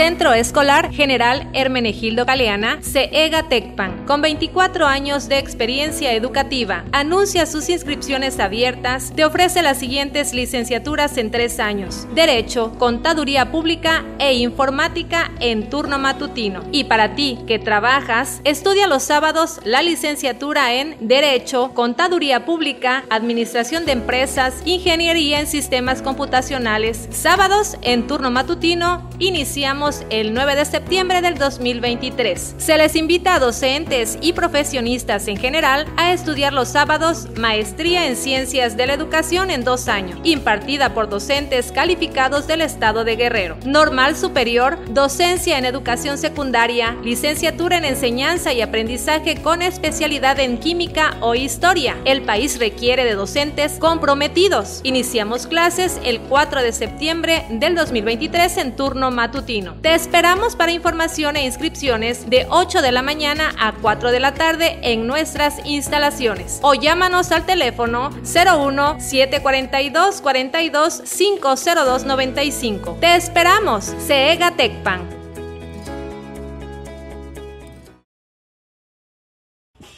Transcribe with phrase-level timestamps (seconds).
[0.00, 6.86] Centro Escolar General Hermenegildo Galeana, CEGA Tecpan, con 24 años de experiencia educativa.
[6.90, 9.12] Anuncia sus inscripciones abiertas.
[9.14, 15.98] Te ofrece las siguientes licenciaturas en tres años: Derecho, Contaduría Pública e Informática en turno
[15.98, 16.62] matutino.
[16.72, 23.84] Y para ti que trabajas, estudia los sábados la licenciatura en Derecho, Contaduría Pública, Administración
[23.84, 27.06] de Empresas, Ingeniería en Sistemas Computacionales.
[27.10, 32.54] Sábados en turno matutino, iniciamos el 9 de septiembre del 2023.
[32.58, 38.16] Se les invita a docentes y profesionistas en general a estudiar los sábados Maestría en
[38.16, 43.56] Ciencias de la Educación en dos años, impartida por docentes calificados del Estado de Guerrero.
[43.64, 51.16] Normal Superior, Docencia en Educación Secundaria, Licenciatura en Enseñanza y Aprendizaje con especialidad en Química
[51.20, 51.96] o Historia.
[52.04, 54.80] El país requiere de docentes comprometidos.
[54.84, 59.79] Iniciamos clases el 4 de septiembre del 2023 en turno matutino.
[59.82, 64.34] Te esperamos para información e inscripciones de 8 de la mañana a 4 de la
[64.34, 72.98] tarde en nuestras instalaciones o llámanos al teléfono 01 742 42 502 95.
[73.00, 75.19] Te esperamos, CEGA Tecpan.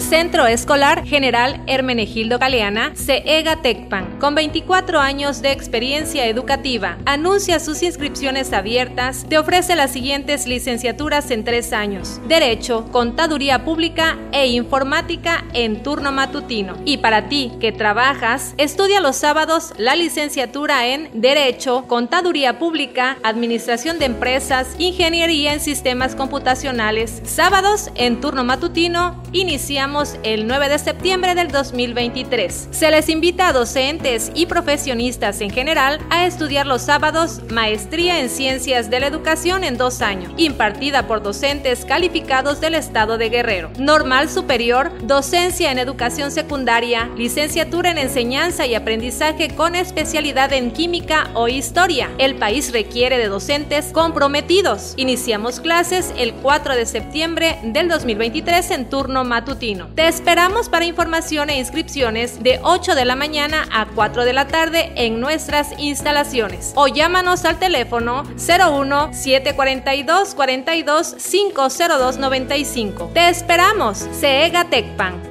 [0.00, 6.96] Centro Escolar General Hermenegildo Galeana, CEGA Tecpan, con 24 años de experiencia educativa.
[7.04, 9.26] Anuncia sus inscripciones abiertas.
[9.28, 16.12] Te ofrece las siguientes licenciaturas en tres años: Derecho, Contaduría Pública e Informática en turno
[16.12, 16.76] matutino.
[16.84, 23.98] Y para ti que trabajas, estudia los sábados la licenciatura en Derecho, Contaduría Pública, Administración
[23.98, 27.20] de Empresas, Ingeniería en Sistemas Computacionales.
[27.24, 29.89] Sábados en turno matutino, iniciamos
[30.22, 32.68] el 9 de septiembre del 2023.
[32.70, 38.30] Se les invita a docentes y profesionistas en general a estudiar los sábados Maestría en
[38.30, 43.72] Ciencias de la Educación en dos años, impartida por docentes calificados del Estado de Guerrero.
[43.80, 51.30] Normal Superior, Docencia en Educación Secundaria, Licenciatura en Enseñanza y Aprendizaje con especialidad en Química
[51.34, 52.08] o Historia.
[52.18, 54.94] El país requiere de docentes comprometidos.
[54.96, 59.79] Iniciamos clases el 4 de septiembre del 2023 en turno matutino.
[59.88, 64.46] Te esperamos para información e inscripciones de 8 de la mañana a 4 de la
[64.46, 73.10] tarde en nuestras instalaciones o llámanos al teléfono 01 742 42 502 95.
[73.14, 75.30] Te esperamos, CEGA Tecpan.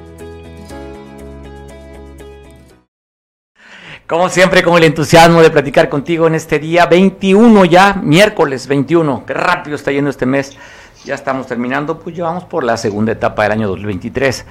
[4.10, 9.24] Como siempre, con el entusiasmo de platicar contigo en este día 21 ya, miércoles 21.
[9.24, 10.56] Qué rápido está yendo este mes
[11.04, 14.44] ya estamos terminando, pues llevamos por la segunda etapa del año 2023.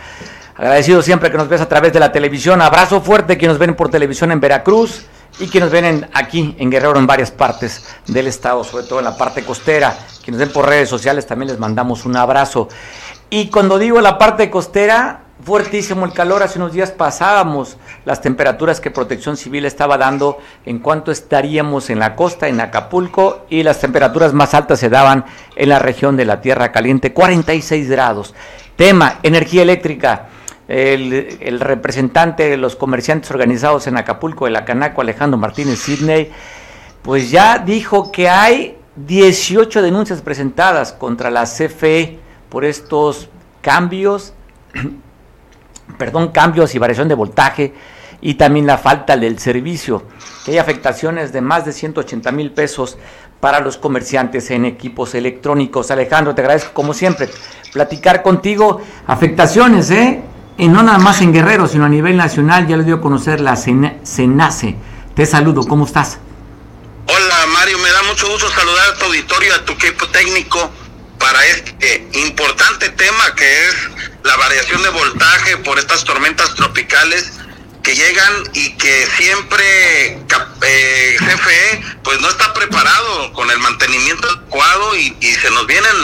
[0.55, 2.61] Agradecido siempre que nos ves a través de la televisión.
[2.61, 5.05] Abrazo fuerte que nos ven por televisión en Veracruz
[5.39, 9.05] y que nos ven aquí en Guerrero en varias partes del estado, sobre todo en
[9.05, 9.97] la parte costera.
[10.23, 12.67] Que nos ven por redes sociales también les mandamos un abrazo.
[13.29, 16.43] Y cuando digo la parte costera, fuertísimo el calor.
[16.43, 21.99] Hace unos días pasábamos las temperaturas que Protección Civil estaba dando en cuanto estaríamos en
[21.99, 26.25] la costa, en Acapulco, y las temperaturas más altas se daban en la región de
[26.25, 28.33] la Tierra Caliente, 46 grados.
[28.75, 30.27] Tema, energía eléctrica.
[30.67, 36.31] El, representante de los comerciantes organizados en Acapulco, de la Canaco, Alejandro Martínez Sidney,
[37.01, 43.29] pues ya dijo que hay 18 denuncias presentadas contra la CFE por estos
[43.61, 44.33] cambios
[45.97, 47.73] perdón, cambios y variación de voltaje
[48.21, 50.03] y también la falta del servicio,
[50.45, 52.97] que hay afectaciones de más de 180 mil pesos
[53.39, 55.91] para los comerciantes en equipos electrónicos.
[55.91, 57.29] Alejandro, te agradezco como siempre
[57.71, 58.81] platicar contigo.
[59.07, 60.21] Afectaciones, ¿eh?
[60.57, 63.39] Y no nada más en Guerrero, sino a nivel nacional, ya le dio a conocer
[63.39, 64.75] la CENACE.
[65.15, 66.19] Te saludo, ¿cómo estás?
[67.07, 70.69] Hola Mario, me da mucho gusto saludar a tu auditorio, a tu equipo técnico
[71.19, 73.75] para este importante tema que es
[74.23, 77.31] la variación de voltaje por estas tormentas tropicales
[77.83, 80.19] que llegan y que siempre
[80.61, 85.95] eh, CFE pues no está preparado con el mantenimiento adecuado y, se nos vienen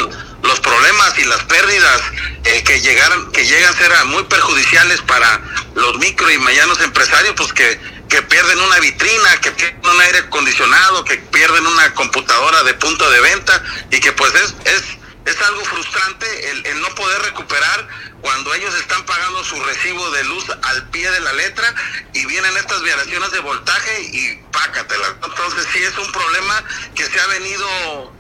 [0.44, 2.02] los problemas y las pérdidas
[2.46, 5.42] eh, que llegaron que llegan a ser muy perjudiciales para
[5.74, 10.20] los micro y medianos empresarios pues que, que pierden una vitrina que pierden un aire
[10.20, 13.62] acondicionado que pierden una computadora de punto de venta
[13.92, 14.84] y que pues es, es
[15.26, 17.88] es algo frustrante el, no poder recuperar
[18.22, 21.74] cuando ellos están pagando su recibo de luz al pie de la letra
[22.14, 25.16] y vienen estas violaciones de voltaje y pácatela.
[25.24, 26.64] Entonces sí es un problema
[26.96, 28.14] que se ha venido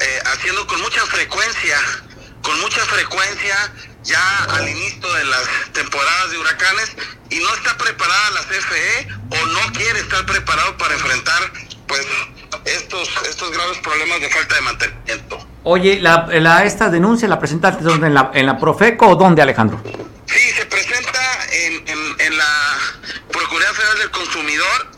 [0.00, 1.78] eh, haciendo con mucha frecuencia,
[2.42, 3.72] con mucha frecuencia
[4.02, 6.90] ya al inicio de las temporadas de huracanes
[7.30, 11.52] y no está preparada la CFE o no quiere estar preparado para enfrentar
[11.90, 12.06] pues
[12.64, 15.46] estos estos graves problemas de falta de mantenimiento.
[15.64, 19.82] Oye, la, la esta denuncia la presentaste en la en la Profeco o dónde, Alejandro?
[20.26, 21.20] Sí, se presenta
[21.52, 22.52] en, en, en la
[23.32, 24.90] Procuraduría Federal del Consumidor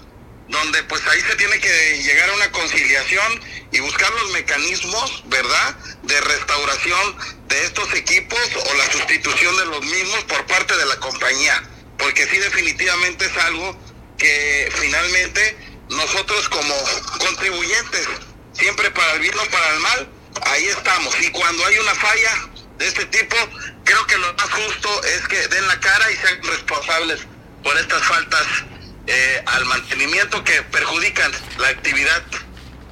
[0.48, 3.40] donde pues ahí se tiene que llegar a una conciliación
[3.72, 7.16] y buscar los mecanismos, ¿verdad?, de restauración
[7.48, 8.38] de estos equipos
[8.70, 11.62] o la sustitución de los mismos por parte de la compañía,
[11.96, 13.76] porque sí definitivamente es algo
[14.18, 15.56] que finalmente
[15.96, 16.74] nosotros como
[17.18, 18.08] contribuyentes,
[18.52, 20.08] siempre para el bien o para el mal,
[20.46, 21.14] ahí estamos.
[21.20, 22.48] Y cuando hay una falla
[22.78, 23.36] de este tipo,
[23.84, 27.26] creo que lo más justo es que den la cara y sean responsables
[27.62, 28.46] por estas faltas
[29.06, 32.22] eh, al mantenimiento que perjudican la actividad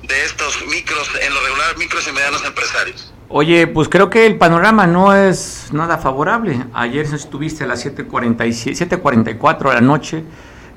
[0.02, 3.12] de estos micros, en lo regular micros y medianos empresarios.
[3.28, 6.66] Oye, pues creo que el panorama no es nada favorable.
[6.74, 10.24] Ayer estuviste a las 7.44 de la noche,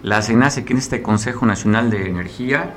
[0.03, 2.73] la CENACE, que es este Consejo Nacional de Energía,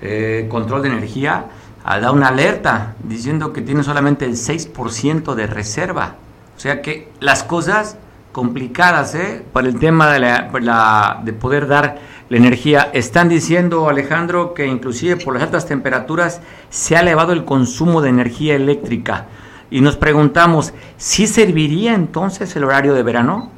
[0.00, 1.46] eh, Control de Energía,
[1.84, 6.14] ha dado una alerta diciendo que tiene solamente el 6% de reserva.
[6.56, 7.96] O sea que las cosas
[8.30, 9.44] complicadas ¿eh?
[9.52, 11.98] para el tema de, la, de poder dar
[12.28, 12.90] la energía.
[12.92, 18.08] Están diciendo, Alejandro, que inclusive por las altas temperaturas se ha elevado el consumo de
[18.08, 19.26] energía eléctrica.
[19.70, 23.50] Y nos preguntamos, ¿sí serviría entonces el horario de verano?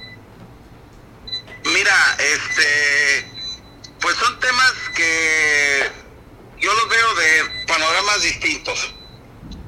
[2.25, 3.31] Este,
[4.01, 5.91] pues son temas que
[6.59, 8.95] yo los veo de panoramas distintos.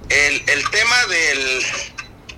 [0.08, 1.66] El, el tema del,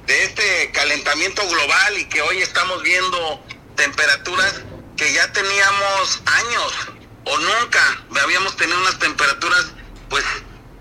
[0.07, 3.45] de este calentamiento global y que hoy estamos viendo
[3.77, 4.55] temperaturas
[4.97, 6.73] que ya teníamos años
[7.25, 9.67] o nunca habíamos tenido unas temperaturas
[10.09, 10.25] pues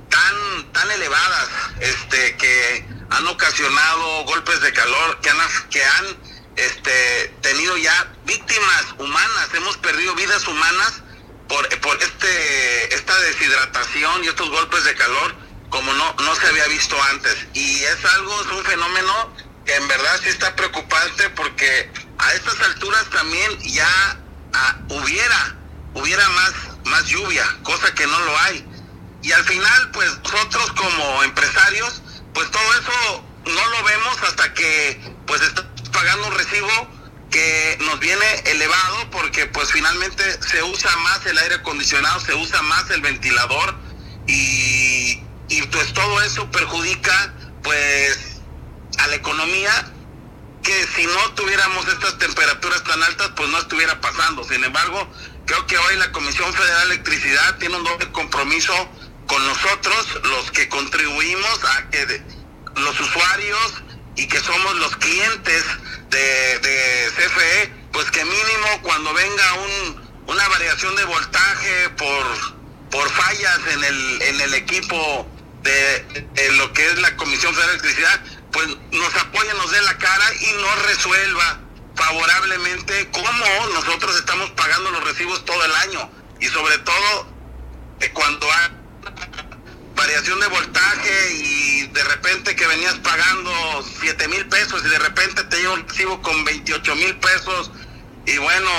[0.10, 1.50] tan tan elevadas
[1.81, 5.38] este que han ocasionado golpes de calor que han
[5.69, 6.18] que han
[6.57, 11.01] este tenido ya víctimas humanas hemos perdido vidas humanas
[11.48, 16.68] por, por este esta deshidratación y estos golpes de calor como no, no se había
[16.68, 17.48] visto antes.
[17.54, 19.33] Y es algo, es un fenómeno
[19.65, 24.18] que en verdad sí está preocupante porque a estas alturas también ya
[24.54, 25.56] ah, hubiera,
[25.94, 26.54] hubiera más,
[26.86, 28.65] más lluvia, cosa que no lo hay.
[29.24, 32.01] Y al final, pues nosotros como empresarios,
[32.33, 36.70] pues todo eso no lo vemos hasta que pues estamos pagando un recibo
[37.32, 42.62] que nos viene elevado porque pues finalmente se usa más el aire acondicionado, se usa
[42.62, 43.76] más el ventilador
[44.28, 45.20] y,
[45.72, 47.34] pues todo eso perjudica
[47.64, 48.42] pues
[49.00, 49.72] a la economía
[50.62, 54.44] que si no tuviéramos estas temperaturas tan altas pues no estuviera pasando.
[54.44, 55.12] Sin embargo,
[55.48, 58.74] creo que hoy la Comisión Federal de Electricidad tiene un doble compromiso
[59.26, 62.22] con nosotros, los que contribuimos a que
[62.76, 63.84] los usuarios
[64.18, 65.64] y que somos los clientes
[66.10, 72.25] de, CFE, pues que mínimo cuando venga un, una variación de voltaje por,
[72.90, 75.28] por fallas en el, en el equipo
[75.62, 78.21] de, lo que es la Comisión Federal de Electricidad,
[78.52, 81.59] pues nos apoya, nos dé la cara y nos resuelva
[81.95, 86.09] favorablemente cómo nosotros estamos pagando los recibos todo el año.
[86.40, 87.28] Y sobre todo
[88.00, 89.46] eh, cuando hay
[89.97, 93.51] variación de voltaje y de repente que venías pagando
[93.99, 97.71] 7 mil pesos y de repente te llega un recibo con 28 mil pesos
[98.25, 98.69] y bueno,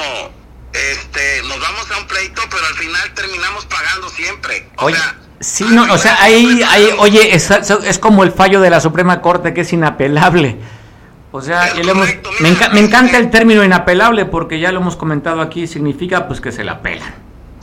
[0.73, 4.69] este, nos vamos a un pleito, pero al final terminamos pagando siempre.
[4.77, 8.71] O sea, Sí, no, o sea, ahí, ahí oye, es, es, como el fallo de
[8.71, 10.59] la Suprema Corte que es inapelable.
[11.31, 11.75] O sea,
[12.41, 16.51] me, me, encanta el término inapelable porque ya lo hemos comentado aquí, significa pues que
[16.51, 17.15] se la pelan.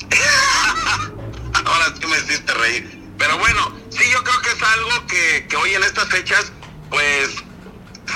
[1.65, 3.04] Ahora tú me hiciste reír.
[3.17, 6.51] Pero bueno, sí, yo creo que es algo que, que hoy en estas fechas,
[6.89, 7.29] pues,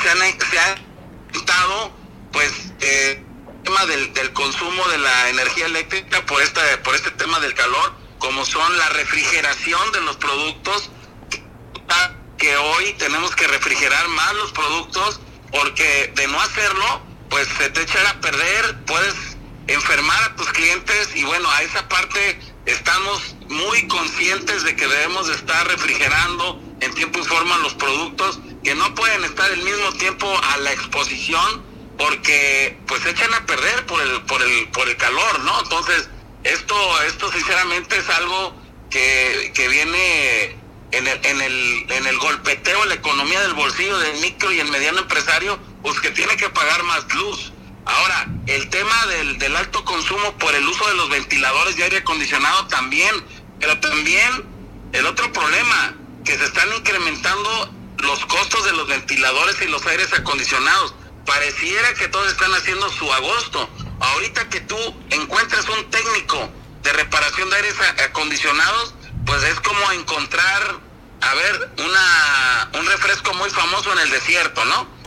[0.02, 0.76] se, han, se ha
[1.34, 1.92] estado,
[2.32, 2.52] pues,
[2.82, 7.40] eh, el tema del, del consumo de la energía eléctrica por, esta, por este tema
[7.40, 10.92] del calor como son la refrigeración de los productos,
[12.38, 15.20] que hoy tenemos que refrigerar más los productos
[15.52, 19.16] porque de no hacerlo, pues se te echan a perder, puedes
[19.68, 22.40] enfermar a tus clientes y bueno, a esa parte
[22.72, 28.40] estamos muy conscientes de que debemos de estar refrigerando en tiempo y forma los productos
[28.64, 31.64] que no pueden estar el mismo tiempo a la exposición
[31.98, 35.60] porque pues echan a perder por el por el por el calor, ¿no?
[35.62, 36.10] Entonces,
[36.44, 38.56] esto, esto sinceramente es algo
[38.90, 40.56] que, que viene
[40.92, 44.70] en el, en el, en el golpeteo, la economía del bolsillo del micro y el
[44.70, 47.52] mediano empresario, pues que tiene que pagar más luz.
[47.90, 51.98] Ahora, el tema del, del alto consumo por el uso de los ventiladores de aire
[51.98, 53.16] acondicionado también,
[53.60, 54.46] pero también
[54.94, 60.14] el otro problema, que se están incrementando los costos de los ventiladores y los aires
[60.14, 60.94] acondicionados.
[61.26, 63.68] Pareciera que todos están haciendo su agosto.
[64.00, 64.78] Ahorita que tú
[65.10, 66.52] encuentras un técnico
[66.84, 68.94] de reparación de aires acondicionados,
[69.26, 70.80] pues es como encontrar,
[71.22, 74.99] a ver, una, un refresco muy famoso en el desierto, ¿no?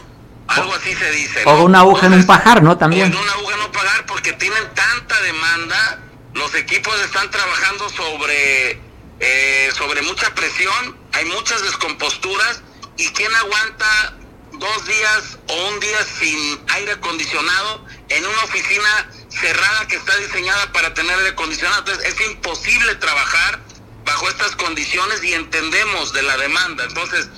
[0.57, 1.43] Algo así se dice.
[1.47, 2.77] O una aguja en un pajar, ¿no?
[2.77, 3.13] También.
[3.13, 5.99] O en una aguja en un pajar porque tienen tanta demanda,
[6.35, 8.81] los equipos están trabajando sobre,
[9.21, 12.63] eh, sobre mucha presión, hay muchas descomposturas
[12.97, 14.15] y quién aguanta
[14.53, 20.73] dos días o un día sin aire acondicionado en una oficina cerrada que está diseñada
[20.73, 21.81] para tener aire acondicionado.
[21.81, 23.61] Entonces es imposible trabajar
[24.05, 26.85] bajo estas condiciones y entendemos de la demanda.
[26.85, 27.29] Entonces,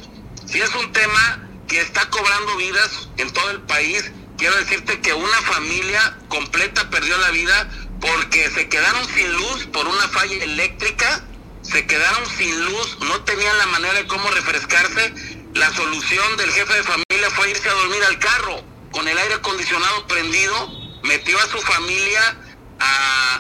[0.47, 5.13] si es un tema que está cobrando vidas en todo el país, quiero decirte que
[5.13, 11.25] una familia completa perdió la vida porque se quedaron sin luz por una falla eléctrica,
[11.63, 15.15] se quedaron sin luz, no tenían la manera de cómo refrescarse.
[15.55, 19.35] La solución del jefe de familia fue irse a dormir al carro con el aire
[19.35, 20.69] acondicionado prendido,
[21.03, 22.37] metió a su familia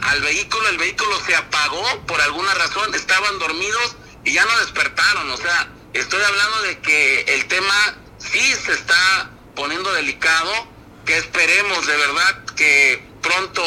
[0.02, 5.30] al vehículo, el vehículo se apagó por alguna razón, estaban dormidos y ya no despertaron.
[5.30, 7.96] O sea, estoy hablando de que el tema
[8.32, 10.52] sí se está poniendo delicado,
[11.04, 13.62] que esperemos de verdad que pronto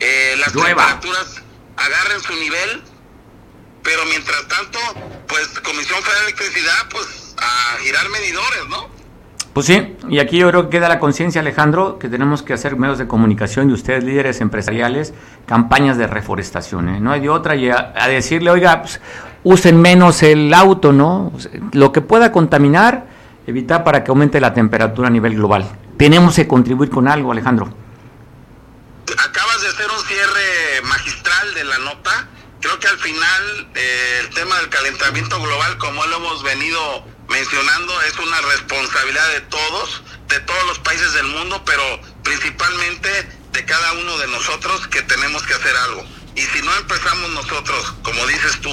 [0.00, 1.42] eh, las temperaturas
[1.76, 2.82] agarren su nivel,
[3.82, 4.78] pero mientras tanto,
[5.28, 9.02] pues Comisión Federal de Electricidad, pues a girar medidores, ¿no?
[9.52, 12.76] Pues sí, y aquí yo creo que queda la conciencia, Alejandro, que tenemos que hacer
[12.76, 15.12] medios de comunicación y ustedes, líderes empresariales,
[15.44, 16.88] campañas de reforestación.
[16.88, 17.00] ¿eh?
[17.00, 19.00] No hay de otra, y a, decirle, oiga, pues,
[19.44, 21.32] usen menos el auto, ¿no?
[21.72, 23.04] Lo que pueda contaminar,
[23.46, 25.70] evitar para que aumente la temperatura a nivel global.
[25.98, 27.74] Tenemos que contribuir con algo, Alejandro.
[29.18, 32.28] Acabas de hacer un cierre magistral de la nota.
[32.60, 38.00] Creo que al final eh, el tema del calentamiento global, como lo hemos venido mencionando,
[38.02, 41.82] es una responsabilidad de todos, de todos los países del mundo, pero
[42.22, 43.08] principalmente
[43.52, 46.04] de cada uno de nosotros que tenemos que hacer algo.
[46.34, 48.70] Y si no empezamos nosotros, como dices tú,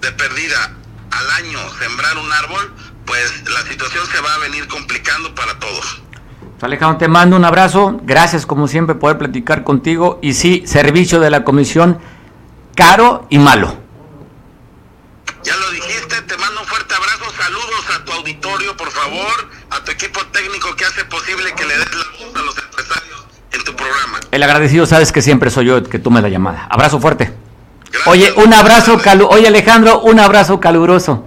[0.00, 0.72] de perdida
[1.10, 2.74] al año sembrar un árbol,
[3.10, 6.00] pues la situación se va a venir complicando para todos.
[6.62, 7.98] Alejandro, te mando un abrazo.
[8.04, 10.20] Gracias, como siempre, poder platicar contigo.
[10.22, 11.98] Y sí, servicio de la comisión
[12.76, 13.76] caro y malo.
[15.42, 19.82] Ya lo dijiste, te mando un fuerte abrazo, saludos a tu auditorio, por favor, a
[19.82, 23.64] tu equipo técnico que hace posible que le des la voz a los empresarios en
[23.64, 24.20] tu programa.
[24.30, 26.68] El agradecido, sabes que siempre soy yo que tome la llamada.
[26.70, 27.34] Abrazo fuerte.
[28.06, 31.24] Oye, un abrazo calu Oye, Alejandro, un abrazo caluroso.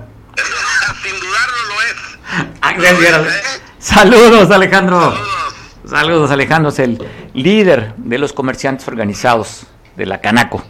[1.03, 1.95] Sin dudarlo lo es.
[2.31, 2.53] Ah, ¿Eh?
[3.79, 4.99] Saludos, Alejandro.
[4.99, 5.43] Saludos.
[5.85, 10.63] Saludos, Alejandro, es el líder de los comerciantes organizados de la Canaco.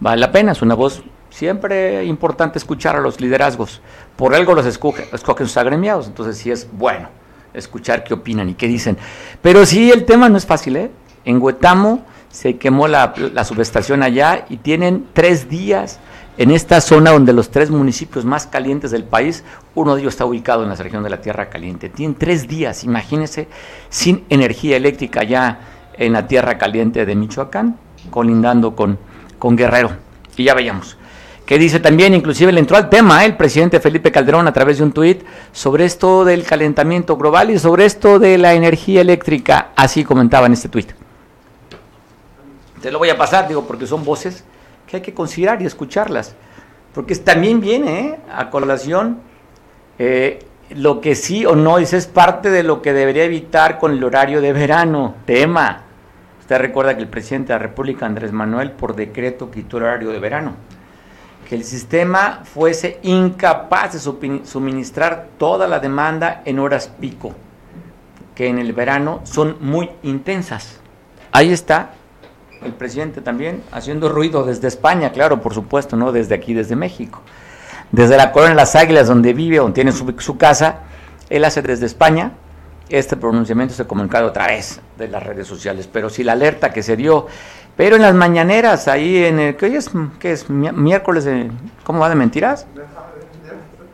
[0.00, 3.80] Vale la pena, es una voz siempre importante escuchar a los liderazgos.
[4.16, 7.08] Por algo los escogen, escogen sus agremiados, entonces sí es bueno
[7.54, 8.98] escuchar qué opinan y qué dicen.
[9.40, 10.90] Pero sí, el tema no es fácil, ¿eh?
[11.24, 16.00] En Huetamo se quemó la, la subestación allá y tienen tres días
[16.38, 20.24] en esta zona donde los tres municipios más calientes del país, uno de ellos está
[20.24, 21.88] ubicado en la región de la Tierra Caliente.
[21.88, 23.48] Tienen tres días, imagínense,
[23.88, 25.60] sin energía eléctrica ya
[25.94, 27.78] en la Tierra Caliente de Michoacán,
[28.10, 28.98] colindando con,
[29.38, 29.90] con Guerrero.
[30.36, 30.96] Y ya veíamos
[31.46, 33.26] que dice también, inclusive le entró al tema ¿eh?
[33.26, 37.58] el presidente Felipe Calderón a través de un tuit sobre esto del calentamiento global y
[37.60, 40.90] sobre esto de la energía eléctrica, así comentaba en este tuit.
[42.82, 44.42] Te lo voy a pasar, digo, porque son voces
[44.86, 46.34] que hay que considerar y escucharlas,
[46.94, 48.18] porque también viene ¿eh?
[48.32, 49.20] a colación
[49.98, 50.38] eh,
[50.70, 54.02] lo que sí o no dice es parte de lo que debería evitar con el
[54.02, 55.82] horario de verano, tema.
[56.40, 60.10] Usted recuerda que el presidente de la República, Andrés Manuel, por decreto quitó el horario
[60.10, 60.54] de verano
[61.46, 67.34] que el sistema fuese incapaz de suministrar toda la demanda en horas pico,
[68.34, 70.80] que en el verano son muy intensas.
[71.32, 71.92] Ahí está
[72.66, 77.22] el presidente también haciendo ruido desde España, claro, por supuesto, no desde aquí, desde México.
[77.92, 80.80] Desde la Colonia de las Águilas, donde vive, donde tiene su, casa,
[81.30, 82.32] él hace desde España
[82.88, 86.84] este pronunciamiento se comunicado otra vez de las redes sociales, pero si la alerta que
[86.84, 87.26] se dio
[87.76, 89.56] pero en las mañaneras, ahí en el.
[89.56, 89.90] ¿Qué es?
[90.18, 90.48] ¿Qué es?
[90.48, 91.50] Miércoles de.
[91.84, 92.66] ¿Cómo va de mentiras?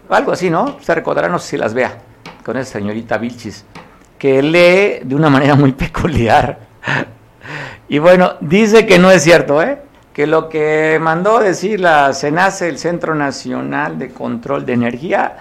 [0.09, 0.79] Algo así, ¿no?
[0.81, 1.99] Se recordará, no sé si las vea,
[2.45, 3.65] con esa señorita Vilchis,
[4.19, 6.61] que lee de una manera muy peculiar.
[7.89, 9.79] Y bueno, dice que no es cierto, ¿eh?
[10.13, 15.37] que lo que mandó decir la CENACE, el Centro Nacional de Control de Energía,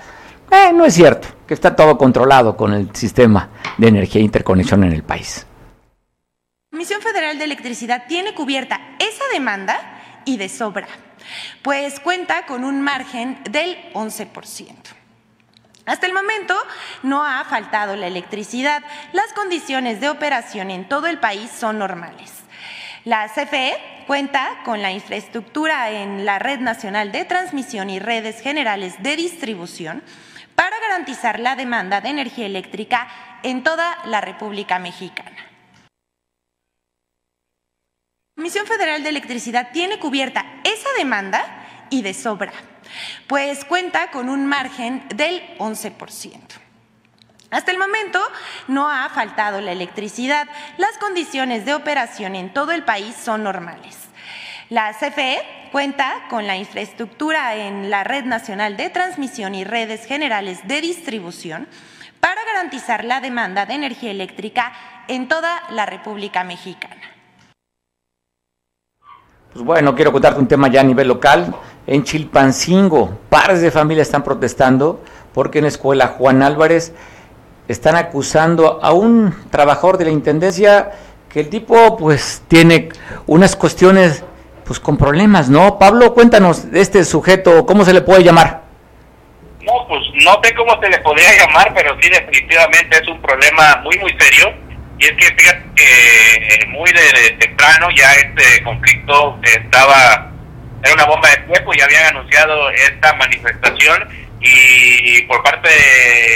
[0.50, 4.83] eh, no es cierto, que está todo controlado con el sistema de energía e interconexión
[4.83, 5.45] en el país.
[6.71, 9.77] La Comisión Federal de Electricidad tiene cubierta esa demanda
[10.25, 10.88] y de sobra,
[11.62, 15.00] pues cuenta con un margen del 11%.
[15.85, 16.55] Hasta el momento
[17.03, 18.83] no ha faltado la electricidad.
[19.13, 22.31] Las condiciones de operación en todo el país son normales.
[23.03, 29.01] La CFE cuenta con la infraestructura en la Red Nacional de Transmisión y redes generales
[29.01, 30.03] de distribución
[30.55, 33.07] para garantizar la demanda de energía eléctrica
[33.41, 35.38] en toda la República Mexicana.
[38.35, 41.43] La Comisión Federal de Electricidad tiene cubierta esa demanda
[41.89, 42.53] y de sobra,
[43.27, 46.39] pues cuenta con un margen del 11%.
[47.51, 48.19] Hasta el momento
[48.67, 50.48] no ha faltado la electricidad.
[50.77, 53.98] Las condiciones de operación en todo el país son normales.
[54.69, 55.41] La CFE
[55.74, 61.67] cuenta con la infraestructura en la Red Nacional de Transmisión y redes generales de distribución
[62.21, 64.71] para garantizar la demanda de energía eléctrica
[65.10, 67.00] en toda la República Mexicana.
[69.53, 71.53] Pues bueno, quiero contarte un tema ya a nivel local.
[71.86, 75.01] En Chilpancingo, pares de familias están protestando
[75.34, 76.93] porque en la escuela Juan Álvarez
[77.67, 80.91] están acusando a un trabajador de la intendencia
[81.27, 82.89] que el tipo pues tiene
[83.27, 84.24] unas cuestiones
[84.63, 85.77] pues con problemas, ¿no?
[85.77, 88.62] Pablo, cuéntanos de este sujeto, ¿cómo se le puede llamar?
[89.63, 93.81] No, pues no sé cómo se le podría llamar, pero sí definitivamente es un problema
[93.84, 94.70] muy, muy serio
[95.01, 100.31] y es que fíjate que muy de, temprano ya este conflicto estaba,
[100.84, 104.08] era una bomba de tiempo, ya habían anunciado esta manifestación
[104.39, 105.70] y por parte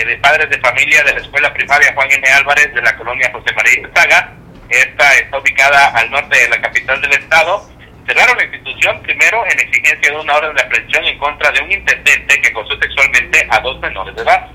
[0.07, 2.27] de, padres de familia de la escuela primaria Juan N.
[2.27, 4.33] Álvarez de la colonia José María Saga,
[4.69, 7.69] esta está ubicada al norte de la capital del estado,
[8.07, 11.71] cerraron la institución primero en exigencia de una orden de aprehensión en contra de un
[11.71, 14.49] intendente que acosó sexualmente a dos menores de edad.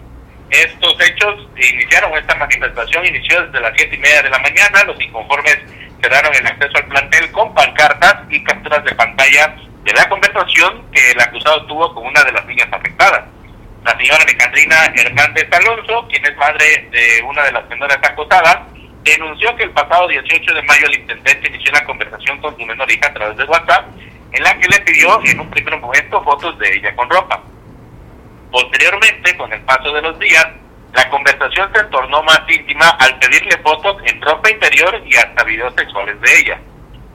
[0.51, 4.85] Estos hechos iniciaron, esta manifestación inició desde las siete y media de la mañana.
[4.85, 5.59] Los inconformes
[6.03, 11.13] quedaron en acceso al plantel con pancartas y capturas de pantalla de la conversación que
[11.13, 13.25] el acusado tuvo con una de las niñas afectadas.
[13.85, 18.59] La señora Alejandrina Hernández Alonso, quien es madre de una de las menores acosadas,
[19.03, 22.91] denunció que el pasado 18 de mayo el intendente inició una conversación con su menor
[22.91, 23.87] hija a través de WhatsApp,
[24.33, 27.43] en la que le pidió en un primer momento fotos de ella con ropa.
[28.51, 30.47] Posteriormente, con el paso de los días,
[30.93, 35.73] la conversación se tornó más íntima al pedirle fotos en ropa interior y hasta videos
[35.77, 36.61] sexuales de ella.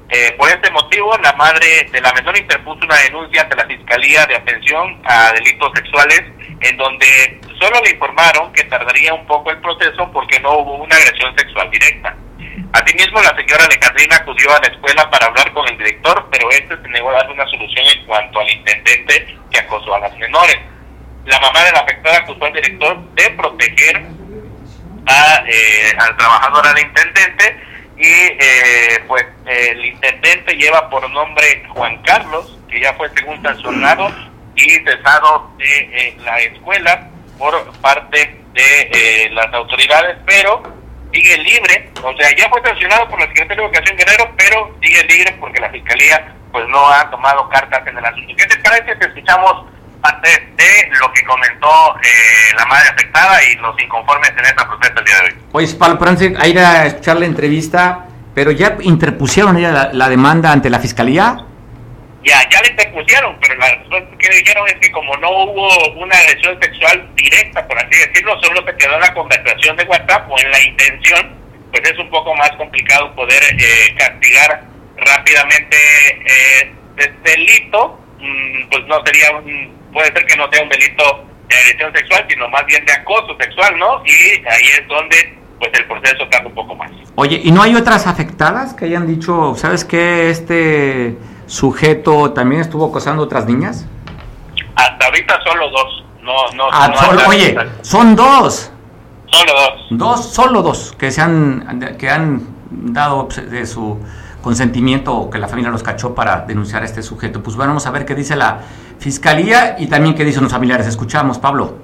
[0.07, 4.25] Eh, por este motivo, la madre de la menor interpuso una denuncia ante la Fiscalía
[4.27, 6.21] de Atención a Delitos Sexuales,
[6.61, 10.95] en donde solo le informaron que tardaría un poco el proceso porque no hubo una
[10.95, 12.15] agresión sexual directa.
[12.71, 16.77] Asimismo, la señora Alejandrina acudió a la escuela para hablar con el director, pero este
[16.81, 20.59] se negó a dar una solución en cuanto al intendente que acosó a las menores
[21.25, 24.05] la mamá de la afectada acusó al director de proteger
[25.07, 27.59] a, eh, al trabajador, al intendente,
[27.97, 34.11] y eh, pues el intendente lleva por nombre Juan Carlos, que ya fue según sancionado
[34.55, 40.63] y cesado de eh, la escuela por parte de las autoridades, pero
[41.11, 45.03] sigue libre, o sea, ya fue sancionado por la Secretaría de Educación Guerrero, pero sigue
[45.03, 48.33] libre porque la Fiscalía pues no ha tomado cartas en el asunto.
[48.37, 49.65] ¿Qué te parece que escuchamos
[50.05, 54.99] parte de lo que comentó eh, la madre afectada y los inconformes en esta protesta
[54.99, 55.33] el día de hoy.
[55.53, 60.51] Oye, Pablo, antes de ir a escuchar la entrevista, ¿pero ya interpusieron ella la, demanda
[60.51, 61.37] ante la fiscalía?
[62.23, 66.15] Ya, ya la interpusieron, pero la respuesta que dijeron es que como no hubo una
[66.15, 70.39] agresión sexual directa, por así decirlo, solo se quedó en la conversación de WhatsApp o
[70.39, 71.35] en la intención,
[71.71, 74.63] pues es un poco más complicado poder eh, castigar
[74.97, 75.77] rápidamente
[76.25, 81.23] eh, este delito, mm, pues no sería un puede ser que no sea un delito
[81.47, 84.03] de agresión sexual, sino más bien de acoso sexual, ¿no?
[84.05, 86.91] Y ahí es donde pues el proceso tarda un poco más.
[87.15, 92.85] Oye, ¿y no hay otras afectadas que hayan dicho, sabes que este sujeto también estuvo
[92.85, 93.87] acosando otras niñas?
[94.75, 96.03] Hasta ahorita solo dos.
[96.21, 98.71] No, no, ah, solo, oye, son dos.
[99.27, 99.87] Solo dos.
[99.91, 103.99] Dos, solo dos que se han que han dado de su
[104.41, 107.41] consentimiento o que la familia los cachó para denunciar a este sujeto.
[107.41, 108.59] Pues bueno, vamos a ver qué dice la
[108.99, 110.87] fiscalía y también qué dicen los familiares.
[110.87, 111.77] Escuchamos, Pablo.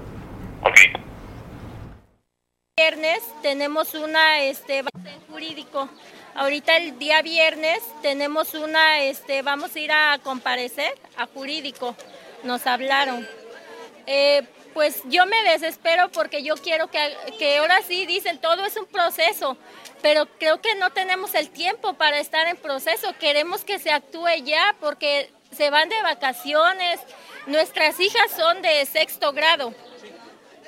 [2.78, 4.84] Viernes tenemos una este
[5.30, 5.90] jurídico.
[6.36, 11.96] Ahorita el día viernes tenemos una este vamos a ir a comparecer a jurídico.
[12.44, 13.28] Nos hablaron.
[14.08, 14.44] Eh,
[14.74, 17.00] pues yo me desespero porque yo quiero que,
[17.38, 19.58] que ahora sí dicen todo es un proceso,
[20.02, 23.14] pero creo que no tenemos el tiempo para estar en proceso.
[23.20, 27.00] Queremos que se actúe ya porque se van de vacaciones.
[27.48, 29.74] Nuestras hijas son de sexto grado.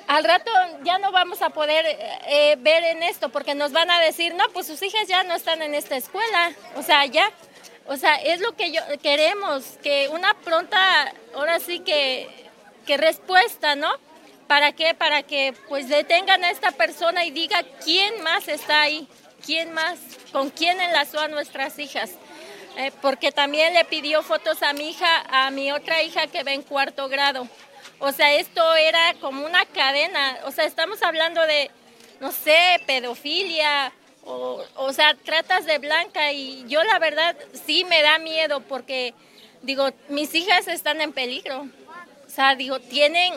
[0.06, 0.50] Al rato
[0.82, 1.86] ya no vamos a poder
[2.26, 5.34] eh, ver en esto porque nos van a decir, no, pues sus hijas ya no
[5.34, 6.52] están en esta escuela.
[6.76, 7.30] O sea, ya,
[7.86, 12.28] o sea, es lo que yo queremos, que una pronta, ahora sí que,
[12.86, 13.90] que respuesta, ¿no?
[14.46, 14.92] ¿Para qué?
[14.92, 19.08] Para que pues detengan a esta persona y diga quién más está ahí,
[19.44, 19.98] quién más,
[20.32, 22.10] con quién enlazó a nuestras hijas.
[22.76, 26.52] Eh, porque también le pidió fotos a mi hija, a mi otra hija que va
[26.52, 27.48] en cuarto grado.
[28.00, 30.38] O sea, esto era como una cadena.
[30.44, 31.70] O sea, estamos hablando de,
[32.20, 33.92] no sé, pedofilia,
[34.24, 36.32] o, o sea, tratas de blanca.
[36.32, 39.14] Y yo la verdad sí me da miedo porque,
[39.62, 41.68] digo, mis hijas están en peligro.
[42.26, 43.34] O sea, digo, tienen,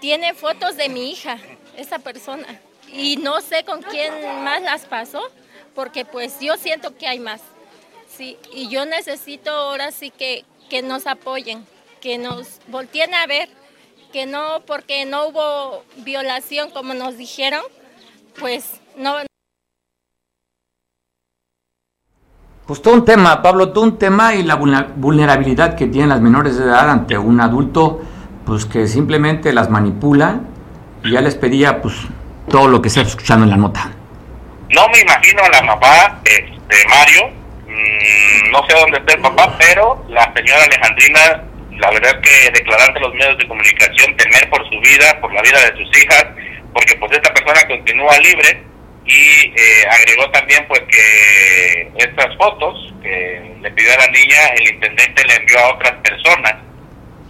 [0.00, 1.38] tienen fotos de mi hija,
[1.76, 2.60] esa persona.
[2.92, 5.28] Y no sé con quién más las pasó,
[5.74, 7.40] porque pues yo siento que hay más.
[8.18, 11.64] Sí, y yo necesito ahora sí que, que nos apoyen,
[12.00, 13.48] que nos volteen a ver,
[14.12, 17.62] que no, porque no hubo violación como nos dijeron,
[18.40, 19.14] pues no.
[22.66, 26.58] Pues todo un tema, Pablo, todo un tema y la vulnerabilidad que tienen las menores
[26.58, 28.02] de edad ante un adulto,
[28.44, 30.40] pues que simplemente las manipula
[31.04, 31.94] y ya les pedía pues
[32.48, 33.92] todo lo que se está escuchando en la nota.
[34.70, 36.32] No me imagino a la mamá de,
[36.66, 37.37] de Mario
[37.78, 41.44] Mm, no sé dónde está el papá, pero la señora Alejandrina,
[41.78, 45.60] la verdad que declarante los medios de comunicación temer por su vida, por la vida
[45.60, 46.26] de sus hijas,
[46.74, 48.62] porque pues esta persona continúa libre
[49.06, 54.74] y eh, agregó también pues que estas fotos que le pidió a la niña, el
[54.74, 56.54] intendente le envió a otras personas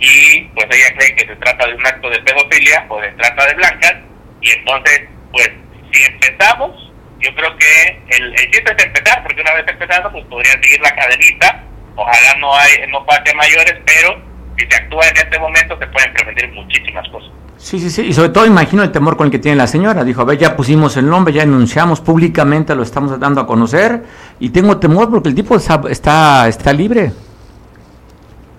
[0.00, 3.46] y pues ella cree que se trata de un acto de pedofilia o de trata
[3.46, 3.94] de blancas
[4.40, 5.50] y entonces pues
[5.92, 6.87] si empezamos
[7.20, 10.80] yo creo que el, el chiste es empezar, porque una vez empezando, pues podría seguir
[10.80, 11.64] la cadenita.
[11.96, 14.22] Ojalá no hay no pase mayores, pero
[14.56, 17.30] si se actúa en este momento, se pueden prevenir muchísimas cosas.
[17.56, 20.04] Sí, sí, sí, y sobre todo imagino el temor con el que tiene la señora.
[20.04, 24.04] Dijo, a ver, ya pusimos el nombre, ya anunciamos públicamente, lo estamos dando a conocer,
[24.38, 27.10] y tengo temor porque el tipo está, está, está libre.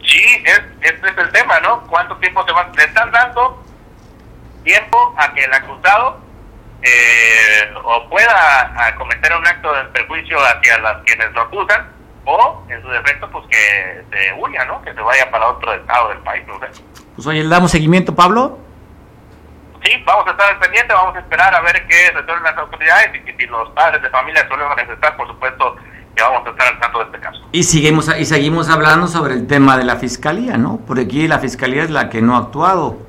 [0.06, 1.82] Sí, es, este es el tema, ¿no?
[1.88, 2.70] ¿Cuánto tiempo se va?
[2.76, 3.64] Le están dando
[4.66, 6.20] tiempo a que el acusado
[6.82, 11.88] eh, o pueda cometer un acto de perjuicio hacia las quienes lo acusan,
[12.26, 14.82] o en su defecto, pues que se huya, ¿no?
[14.82, 16.68] Que se vaya para otro estado del país, no sé.
[17.16, 18.60] Pues oye, ¿le damos seguimiento, Pablo?
[19.84, 23.12] Sí, vamos a estar al pendiente, vamos a esperar a ver qué resuelven las autoridades
[23.26, 25.76] y si los padres de familia suelen manifestar, por supuesto,
[26.16, 27.40] que vamos a estar al tanto de este caso.
[27.52, 30.80] Y seguimos, y seguimos hablando sobre el tema de la fiscalía, ¿no?
[30.86, 33.09] Porque aquí la fiscalía es la que no ha actuado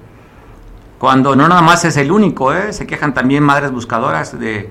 [1.01, 2.75] cuando no nada más es el único, ¿eh?
[2.75, 4.71] se quejan también madres buscadoras de,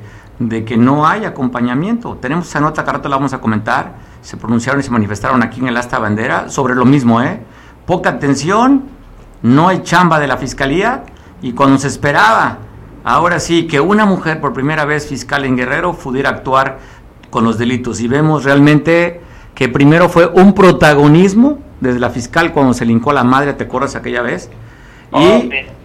[0.63, 2.17] que no hay acompañamiento.
[2.21, 5.59] Tenemos esa nota que ahora la vamos a comentar, se pronunciaron y se manifestaron aquí
[5.59, 7.41] en el Asta Bandera sobre lo mismo, ¿eh?
[7.87, 8.83] poca atención,
[9.41, 11.03] no hay chamba de la fiscalía
[11.41, 12.59] y cuando se esperaba,
[13.03, 16.77] ahora sí, que una mujer por primera vez fiscal en Guerrero pudiera actuar
[17.31, 19.19] con los delitos y vemos realmente
[19.55, 23.95] que primero fue un protagonismo desde la fiscal cuando se lincó la madre, ¿te acuerdas
[23.95, 24.51] aquella vez?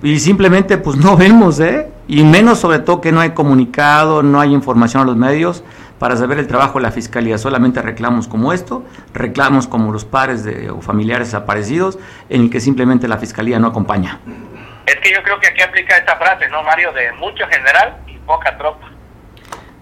[0.02, 1.88] Y, simplemente pues no vemos, ¿eh?
[2.06, 5.64] Y menos sobre todo que no hay comunicado, no hay información a los medios
[5.98, 7.38] para saber el trabajo de la fiscalía.
[7.38, 8.84] Solamente reclamos como esto,
[9.14, 13.68] reclamos como los padres de, o familiares desaparecidos, en el que simplemente la fiscalía no
[13.68, 14.20] acompaña.
[14.86, 16.92] Es que yo creo que aquí aplica esta frase, ¿no, Mario?
[16.92, 18.90] De mucho general y poca tropa.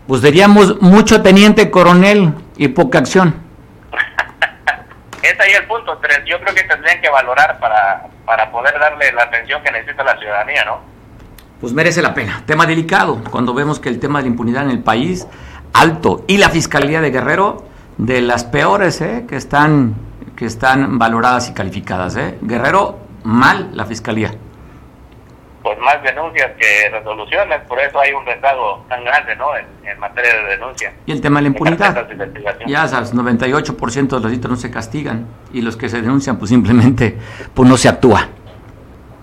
[0.07, 3.35] Pues diríamos mucho teniente coronel y poca acción.
[5.23, 9.25] Es ahí el punto, Yo creo que tendrían que valorar para, para poder darle la
[9.25, 10.81] atención que necesita la ciudadanía, ¿no?
[11.61, 12.43] Pues merece la pena.
[12.45, 15.27] Tema delicado, cuando vemos que el tema de la impunidad en el país,
[15.73, 17.65] alto, y la Fiscalía de Guerrero,
[17.99, 19.27] de las peores ¿eh?
[19.29, 19.95] que, están,
[20.37, 22.17] que están valoradas y calificadas.
[22.17, 22.39] ¿eh?
[22.43, 24.35] Guerrero, mal la Fiscalía
[25.63, 29.57] pues más denuncias que resoluciones, por eso hay un rezago tan grande ¿no?
[29.57, 30.93] en, materia de denuncia.
[31.07, 32.09] Y el tema de la impunidad.
[32.67, 36.49] Ya sabes, 98% de los delitos no se castigan y los que se denuncian pues
[36.51, 37.17] simplemente
[37.55, 38.29] pues no se actúa.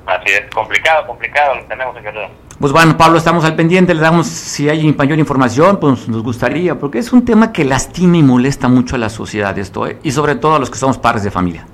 [0.05, 2.29] Así es, complicado, complicado, lo tenemos en Guerrero.
[2.59, 6.77] Pues bueno, Pablo, estamos al pendiente, le damos, si hay mayor información, pues nos gustaría,
[6.77, 9.97] porque es un tema que lastima y molesta mucho a la sociedad esto, ¿eh?
[10.03, 11.65] y sobre todo a los que somos padres de familia.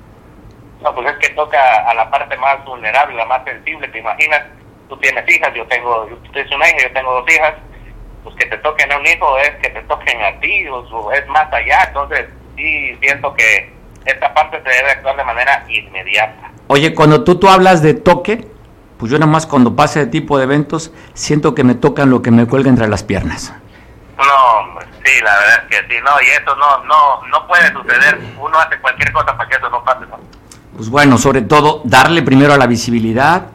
[0.82, 1.58] No, pues es que toca
[1.88, 4.42] a la parte más vulnerable, la más sensible, te imaginas,
[4.88, 7.54] tú tienes hijas, yo tengo, tú tienes una hija, yo tengo dos hijas,
[8.22, 11.26] pues que te toquen a un hijo es que te toquen a ti, o es
[11.28, 13.72] más allá, entonces sí siento que
[14.04, 16.50] esta parte se debe actuar de manera inmediata.
[16.68, 18.46] Oye, cuando tú, tú hablas de toque,
[18.98, 22.22] pues yo nada más cuando pase de tipo de eventos siento que me tocan lo
[22.22, 23.52] que me cuelga entre las piernas.
[24.16, 28.18] No, sí, la verdad es que sí, no, y eso no, no, no puede suceder.
[28.38, 30.18] Uno hace cualquier cosa para que eso no pase, ¿no?
[30.76, 33.46] Pues bueno, sobre todo darle primero a la visibilidad,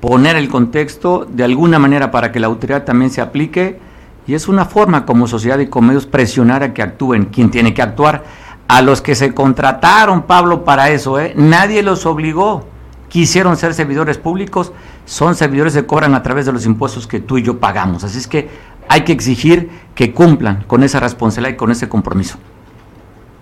[0.00, 3.78] poner el contexto de alguna manera para que la autoridad también se aplique
[4.26, 7.74] y es una forma como sociedad y como medios presionar a que actúen quien tiene
[7.74, 8.24] que actuar.
[8.66, 11.32] A los que se contrataron, Pablo, para eso, ¿eh?
[11.36, 12.66] nadie los obligó.
[13.08, 14.72] Quisieron ser servidores públicos,
[15.04, 18.02] son servidores que cobran a través de los impuestos que tú y yo pagamos.
[18.02, 18.50] Así es que
[18.88, 22.36] hay que exigir que cumplan con esa responsabilidad y con ese compromiso.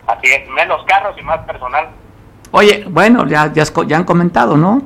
[0.06, 1.88] Así es, menos carros y más personal.
[2.52, 3.64] Oye, bueno, ya, ya,
[3.96, 4.82] han comentado, ¿no?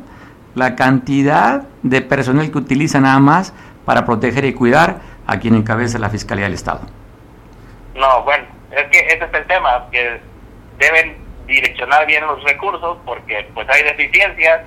[0.55, 3.53] La cantidad de personal que utiliza nada más
[3.85, 6.81] para proteger y cuidar a quien encabeza la Fiscalía del Estado.
[7.97, 10.21] No, bueno, es que ese es el tema, que
[10.79, 11.17] deben
[11.49, 14.63] direccionar bien los recursos porque pues hay deficiencias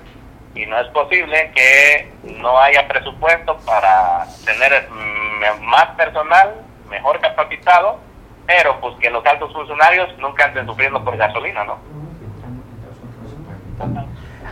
[0.53, 6.53] y no es posible que no haya presupuesto para tener mm, más personal,
[6.89, 7.99] mejor capacitado,
[8.45, 11.77] pero pues que los altos funcionarios nunca anden sufriendo por gasolina, ¿no?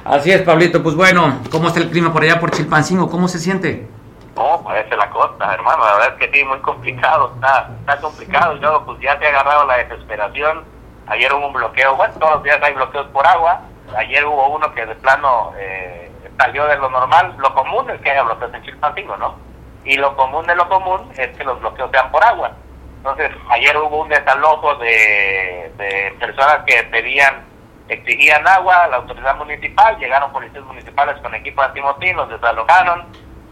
[0.05, 0.81] Así es, Pablito.
[0.81, 3.09] Pues bueno, ¿cómo está el clima por allá por Chilpancingo?
[3.09, 3.87] ¿Cómo se siente?
[4.35, 5.83] No, parece la costa, hermano.
[5.83, 7.33] La verdad es que sí, muy complicado.
[7.35, 8.55] Está, está complicado.
[8.55, 10.63] Y luego, pues ya se ha agarrado la desesperación.
[11.07, 11.95] Ayer hubo un bloqueo.
[11.95, 13.61] Bueno, todos los días hay bloqueos por agua.
[13.97, 17.35] Ayer hubo uno que de plano eh, salió de lo normal.
[17.39, 19.35] Lo común es que haya bloqueos en Chilpancingo, ¿no?
[19.83, 22.51] Y lo común de lo común es que los bloqueos sean por agua.
[22.97, 27.45] Entonces, ayer hubo un desalojo de, de personas que pedían,
[27.89, 29.97] exigían agua a la autoridad municipal.
[29.97, 33.05] Llegaron policías municipales con equipo antimotín, los desalojaron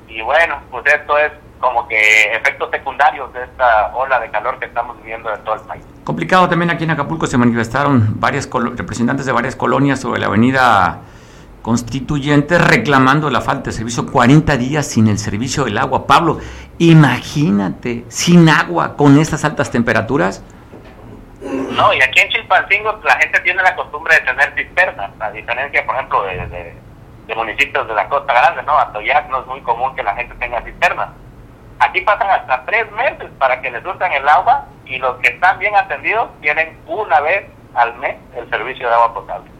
[0.07, 4.65] y bueno, pues esto es como que efectos secundarios de esta ola de calor que
[4.65, 5.83] estamos viviendo en todo el país.
[6.03, 11.01] Complicado también aquí en Acapulco se manifestaron varias representantes de varias colonias sobre la avenida
[11.65, 16.05] Constituyente reclamando la falta de servicio 40 días sin el servicio del agua.
[16.05, 16.37] Pablo,
[16.77, 20.43] imagínate, sin agua con estas altas temperaturas.
[21.45, 25.85] No, y aquí en Chilpancingo la gente tiene la costumbre de tener cisternas, a diferencia,
[25.85, 26.85] por ejemplo, de, de
[27.27, 28.77] de municipios de la Costa Grande, ¿no?
[28.77, 31.09] A Toyac no es muy común que la gente tenga cisternas.
[31.79, 35.59] Aquí pasan hasta tres meses para que les surtan el agua y los que están
[35.59, 39.51] bien atendidos tienen una vez al mes el servicio de agua potable.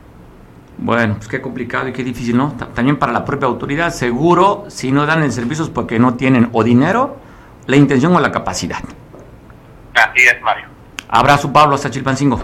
[0.77, 2.53] Bueno, pues qué complicado y qué difícil, ¿no?
[2.73, 6.49] También para la propia autoridad, seguro, si no dan el servicio es porque no tienen
[6.53, 7.17] o dinero,
[7.65, 8.79] la intención o la capacidad.
[9.95, 10.67] Así es, Mario.
[11.15, 12.37] Abrazo, Pablo, hasta Chilpancingo.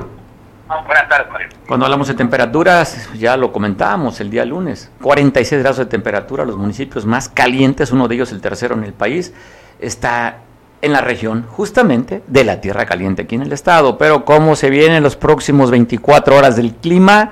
[0.86, 1.50] Buenas tardes, Mario.
[1.68, 6.56] Cuando hablamos de temperaturas, ya lo comentábamos el día lunes, 46 grados de temperatura, los
[6.56, 9.34] municipios más calientes, uno de ellos el tercero en el país,
[9.82, 10.38] está
[10.82, 13.98] en la región justamente de la Tierra Caliente aquí en el estado.
[13.98, 17.32] Pero cómo se vienen los próximos 24 horas del clima,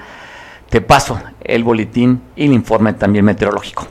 [0.70, 3.88] te paso el boletín y el informe también meteorológico.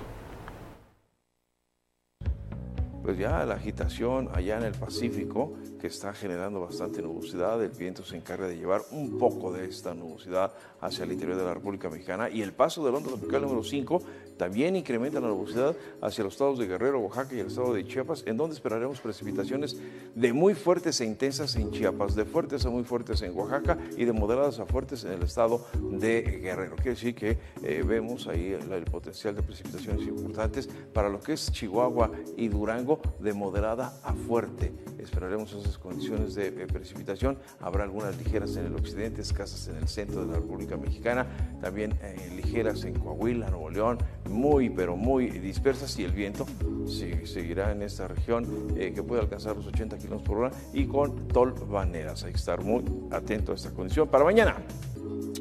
[3.09, 7.64] Pues ya la agitación allá en el Pacífico que está generando bastante nubosidad.
[7.64, 11.45] El viento se encarga de llevar un poco de esta nubosidad hacia el interior de
[11.45, 14.03] la República Mexicana y el paso del onda tropical número 5
[14.38, 18.23] también incrementa la nubosidad hacia los estados de Guerrero, Oaxaca y el estado de Chiapas,
[18.25, 19.77] en donde esperaremos precipitaciones
[20.14, 24.05] de muy fuertes e intensas en Chiapas, de fuertes a muy fuertes en Oaxaca y
[24.05, 26.77] de moderadas a fuertes en el estado de Guerrero.
[26.77, 31.51] Quiere decir que eh, vemos ahí el, potencial de precipitaciones importantes para lo que es
[31.51, 34.73] Chihuahua y Durango, de moderada a fuerte.
[34.99, 37.38] Esperaremos esas condiciones de precipitación.
[37.61, 41.26] Habrá algunas ligeras en el occidente, escasas en el centro de la República Mexicana,
[41.61, 46.46] también eh, ligeras en Coahuila, Nuevo León, muy, pero muy dispersas y el viento
[46.87, 51.28] seguirá en esta región eh, que puede alcanzar los 80 kilómetros por hora y con
[51.28, 52.24] tolvaneras.
[52.24, 54.09] Hay que estar muy atento a esta condición.
[54.09, 54.57] Para mañana,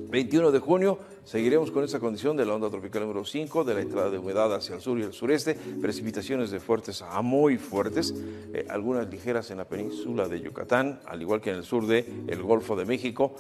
[0.10, 3.82] 21 de junio, seguiremos con esta condición de la onda tropical número 5, de la
[3.82, 8.14] entrada de humedad hacia el sur y el sureste, precipitaciones de fuertes a muy fuertes,
[8.54, 12.06] eh, algunas ligeras en la península de Yucatán, al igual que en el sur del
[12.28, 13.36] el Golfo de México,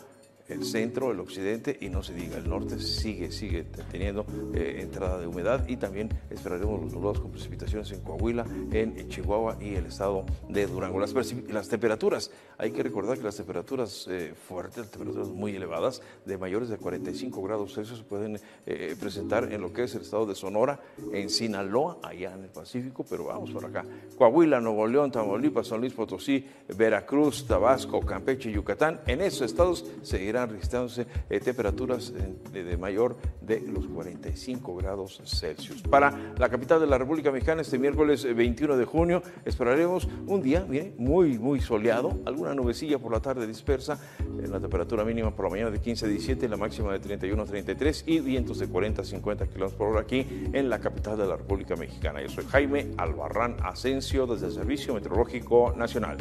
[0.49, 5.19] el centro, el occidente y no se diga, el norte sigue, sigue teniendo eh, entrada
[5.19, 10.25] de humedad y también esperaremos los con precipitaciones en Coahuila, en Chihuahua y el estado
[10.49, 10.99] de Durango.
[10.99, 11.13] Las,
[11.49, 16.69] las temperaturas, hay que recordar que las temperaturas eh, fuertes, temperaturas muy elevadas, de mayores
[16.69, 20.35] de 45 grados Celsius, se pueden eh, presentar en lo que es el estado de
[20.35, 20.79] Sonora,
[21.13, 23.85] en Sinaloa, allá en el Pacífico, pero vamos por acá.
[24.17, 30.36] Coahuila, Nuevo León, Tamaulipas, San Luis Potosí, Veracruz, Tabasco, Campeche, Yucatán, en esos estados seguirá
[30.37, 32.13] seguirán registrándose eh, temperaturas
[32.53, 35.81] eh, de mayor de los 45 grados Celsius.
[35.81, 40.65] Para la capital de la República Mexicana, este miércoles 21 de junio, esperaremos un día,
[40.67, 45.45] mire, muy, muy soleado, alguna nubecilla por la tarde dispersa, en la temperatura mínima por
[45.45, 48.67] la mañana de 15 a 17, la máxima de 31 a 33 y vientos de
[48.67, 52.21] 40 a 50 kilómetros por hora aquí en la capital de la República Mexicana.
[52.21, 56.17] Yo soy Jaime Albarrán Asensio desde el Servicio Meteorológico Nacional.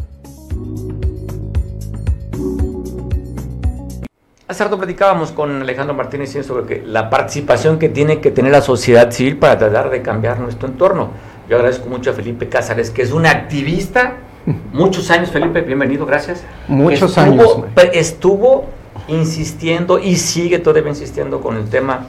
[4.49, 8.63] Hace rato platicábamos con Alejandro Martínez sobre que la participación que tiene que tener la
[8.63, 11.09] sociedad civil para tratar de cambiar nuestro entorno.
[11.51, 14.19] Yo agradezco mucho a Felipe Cázares, que es un activista.
[14.73, 16.45] Muchos años, Felipe, bienvenido, gracias.
[16.69, 17.65] Muchos años.
[17.93, 18.67] Estuvo
[19.09, 22.07] insistiendo y sigue todavía insistiendo con el tema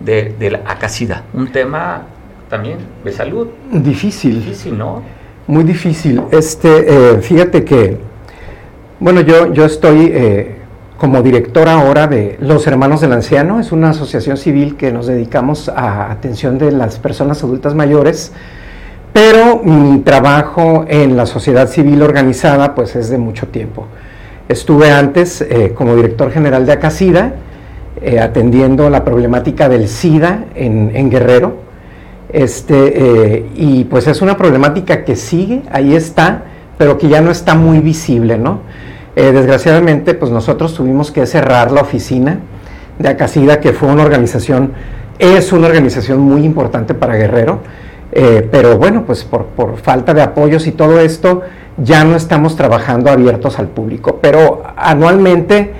[0.00, 2.02] de, de la acacida, un tema
[2.50, 3.46] también de salud.
[3.70, 4.40] Difícil.
[4.40, 5.04] Difícil, ¿no?
[5.46, 6.20] Muy difícil.
[6.32, 7.96] Este, eh, fíjate que,
[8.98, 10.56] bueno, yo, yo estoy eh,
[10.96, 15.68] como director ahora de Los Hermanos del Anciano, es una asociación civil que nos dedicamos
[15.68, 18.32] a atención de las personas adultas mayores,
[19.12, 23.86] pero mi trabajo en la sociedad civil organizada pues es de mucho tiempo.
[24.48, 27.34] Estuve antes eh, como director general de Acacida,
[28.20, 31.66] atendiendo la problemática del SIDA en, en Guerrero,
[32.28, 36.42] este, eh, y pues es una problemática que sigue, ahí está,
[36.76, 38.60] pero que ya no está muy visible, ¿no?
[39.16, 42.38] Eh, desgraciadamente, pues nosotros tuvimos que cerrar la oficina
[42.98, 44.72] de Acasida, que fue una organización,
[45.18, 47.60] es una organización muy importante para Guerrero,
[48.12, 51.42] eh, pero bueno, pues por, por, falta de apoyos y todo esto,
[51.78, 55.72] ya no estamos trabajando abiertos al público, pero anualmente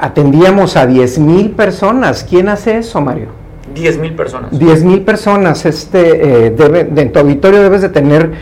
[0.00, 2.24] atendíamos a 10 mil personas.
[2.28, 3.28] ¿Quién hace eso, Mario?
[3.74, 4.58] 10 mil personas.
[4.58, 5.64] 10 mil personas.
[5.66, 8.32] Este, eh, debe, de, en tu auditorio debes de tener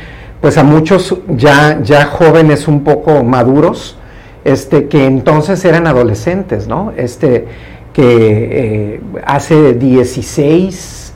[0.41, 3.97] pues a muchos ya, ya jóvenes un poco maduros,
[4.45, 6.93] este, que entonces eran adolescentes, ¿no?
[6.97, 7.47] Este,
[7.93, 11.13] que eh, hace 16,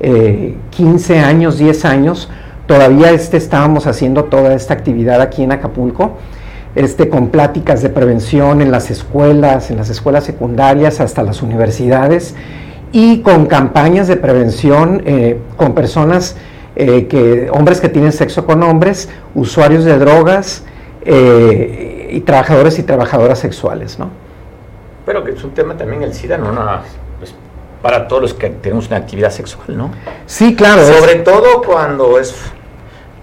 [0.00, 2.28] eh, 15 años, 10 años,
[2.66, 6.18] todavía este, estábamos haciendo toda esta actividad aquí en Acapulco,
[6.74, 12.36] este, con pláticas de prevención en las escuelas, en las escuelas secundarias, hasta las universidades,
[12.92, 16.36] y con campañas de prevención eh, con personas,
[16.76, 20.64] eh, que, hombres que tienen sexo con hombres, usuarios de drogas
[21.04, 24.10] eh, y trabajadores y trabajadoras sexuales, ¿no?
[25.06, 26.82] Pero que es un tema también el SIDA, no nada
[27.18, 27.34] pues,
[27.82, 29.90] para todos los que tenemos una actividad sexual, ¿no?
[30.26, 30.84] Sí, claro.
[30.84, 32.34] Sobre todo cuando es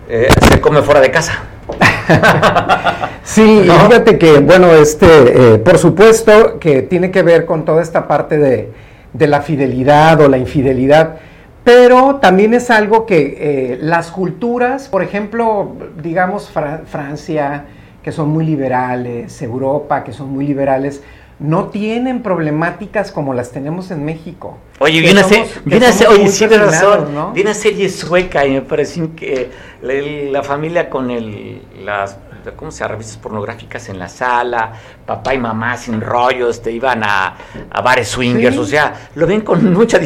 [0.07, 1.43] se come fuera de casa.
[3.23, 8.37] sí, fíjate que, bueno, este, por supuesto que tiene que ver con toda esta parte
[8.37, 8.71] de,
[9.17, 11.17] de la fidelidad o la infidelidad,
[11.65, 17.65] pero también es algo que eh, las culturas, por ejemplo, digamos Francia,
[18.03, 21.01] que son muy liberales, Europa, que son muy liberales,
[21.39, 24.59] no tienen problemáticas como las tenemos en México.
[24.79, 27.31] Oye, vi una, oye, sí, razón, ¿no?
[27.31, 29.49] vi una serie sueca y me pareció que
[29.81, 32.17] la, familia con el, las
[32.53, 32.87] ¿cómo se?
[32.87, 34.71] Revistas pornográficas en la sala,
[35.05, 37.35] papá y mamá sin rollos, te iban a,
[37.69, 39.99] a bares swingers, o sea, lo ven con mucha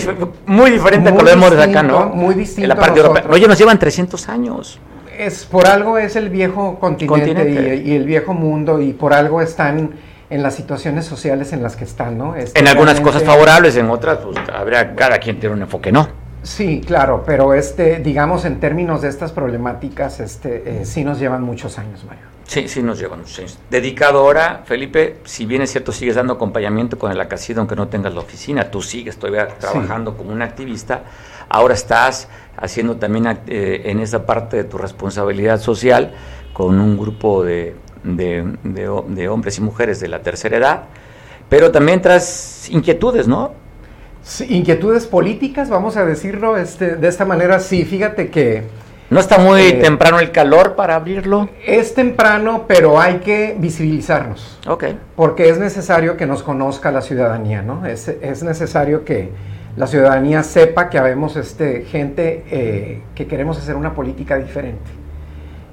[0.46, 2.08] muy diferente a lo vemos de acá, ¿no?
[2.08, 2.64] Muy distinto.
[2.64, 3.26] En la parte europea.
[3.30, 4.80] Oye, nos llevan 300 años.
[5.18, 9.92] Es, por algo es el viejo continente, Y, el viejo mundo y por algo están
[10.30, 12.36] en las situaciones sociales en las que están, ¿no?
[12.36, 16.08] en algunas cosas favorables, en otras, pues habría, cada quien tiene un enfoque, ¿no?
[16.44, 21.44] Sí, claro, pero este, digamos, en términos de estas problemáticas, este, eh, sí nos llevan
[21.44, 22.29] muchos años, Mario.
[22.50, 23.60] Sí, sí nos llevan años.
[23.70, 27.90] Dedicado ahora, Felipe, si bien es cierto, sigues dando acompañamiento con el Acasido, aunque no
[27.90, 31.04] tengas la oficina, tú sigues todavía trabajando como un activista,
[31.48, 36.16] ahora estás haciendo también eh, en esa parte de tu responsabilidad social
[36.52, 40.84] con un grupo de, de, de hombres y mujeres de la tercera edad,
[41.50, 43.54] pero también tras inquietudes, ¿no?
[44.50, 47.60] inquietudes políticas, vamos a decirlo este, de esta manera.
[47.60, 48.89] Sí, fíjate que...
[49.10, 51.50] ¿No está muy eh, temprano el calor para abrirlo?
[51.66, 54.60] Es temprano, pero hay que visibilizarnos.
[54.68, 54.86] Ok.
[55.16, 57.88] Porque es necesario que nos conozca la ciudadanía, ¿no?
[57.88, 59.32] Es, es necesario que
[59.76, 64.92] la ciudadanía sepa que habemos este, gente eh, que queremos hacer una política diferente.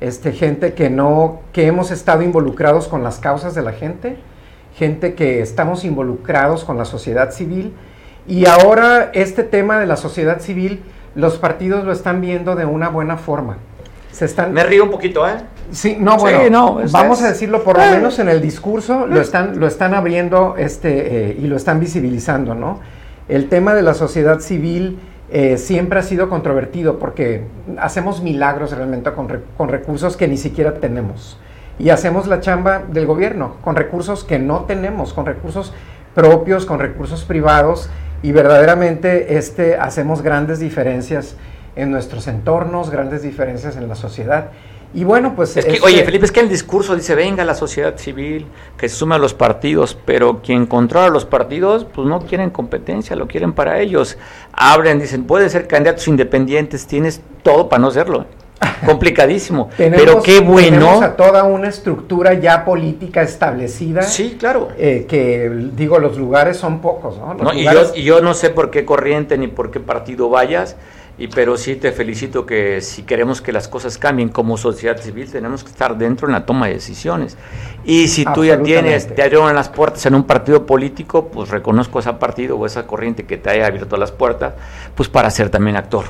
[0.00, 4.16] Este, gente que no, que hemos estado involucrados con las causas de la gente,
[4.76, 7.72] gente que estamos involucrados con la sociedad civil
[8.28, 10.82] y ahora este tema de la sociedad civil,
[11.16, 13.56] los partidos lo están viendo de una buena forma.
[14.12, 14.52] Se están...
[14.52, 15.34] Me río un poquito, ¿eh?
[15.72, 17.90] Sí, no, bueno, vamos a decirlo por lo eh.
[17.90, 22.54] menos en el discurso, lo están, lo están abriendo este, eh, y lo están visibilizando,
[22.54, 22.80] ¿no?
[23.28, 27.44] El tema de la sociedad civil eh, siempre ha sido controvertido porque
[27.78, 29.26] hacemos milagros realmente con,
[29.56, 31.38] con recursos que ni siquiera tenemos.
[31.78, 35.74] y hacemos la chamba del gobierno con recursos que no tenemos, con recursos
[36.14, 37.90] propios, con recursos privados
[38.26, 41.36] y verdaderamente este, hacemos grandes diferencias
[41.76, 44.50] en nuestros entornos, grandes diferencias en la sociedad.
[44.92, 45.56] Y bueno, pues...
[45.56, 48.46] Es que, oye, Felipe, es que el discurso dice, venga la sociedad civil,
[48.76, 53.14] que se sume a los partidos, pero quien controla los partidos, pues no quieren competencia,
[53.14, 54.18] lo quieren para ellos.
[54.52, 58.26] Abren, dicen, pueden ser candidatos independientes, tienes todo para no serlo.
[58.84, 59.70] Complicadísimo.
[59.76, 60.78] pero qué bueno.
[60.78, 64.02] Tenemos a toda una estructura ya política establecida.
[64.02, 64.68] Sí, claro.
[64.78, 67.52] Eh, que, digo, los lugares son pocos, ¿no?
[67.52, 70.76] y, yo, y yo no sé por qué corriente ni por qué partido vayas
[71.18, 75.30] y pero sí te felicito que si queremos que las cosas cambien como sociedad civil,
[75.30, 77.38] tenemos que estar dentro en la toma de decisiones.
[77.84, 82.00] Y si tú ya tienes, te abrieron las puertas en un partido político, pues reconozco
[82.00, 84.54] ese partido o esa corriente que te haya abierto las puertas,
[84.94, 86.04] pues para ser también actor.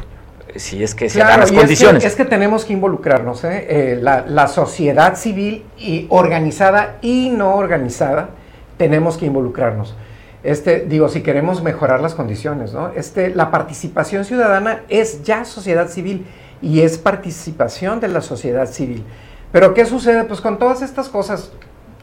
[0.59, 2.05] Si es que se dan las condiciones.
[2.05, 3.67] Es que, tenemos que involucrarnos, ¿eh?
[3.69, 8.31] Eh, la, la sociedad civil y organizada y no organizada,
[8.77, 9.95] tenemos que involucrarnos.
[10.43, 12.91] Este, digo, si queremos mejorar las condiciones, ¿no?
[12.91, 16.25] Este, la participación ciudadana es ya sociedad civil
[16.63, 19.05] y es participación de la sociedad civil.
[19.51, 20.25] Pero ¿qué sucede?
[20.25, 21.51] Pues con todas estas cosas,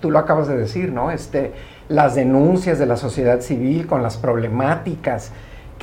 [0.01, 1.11] tú lo acabas de decir, ¿no?
[1.11, 1.53] Este,
[1.87, 5.31] las denuncias de la sociedad civil con las problemáticas,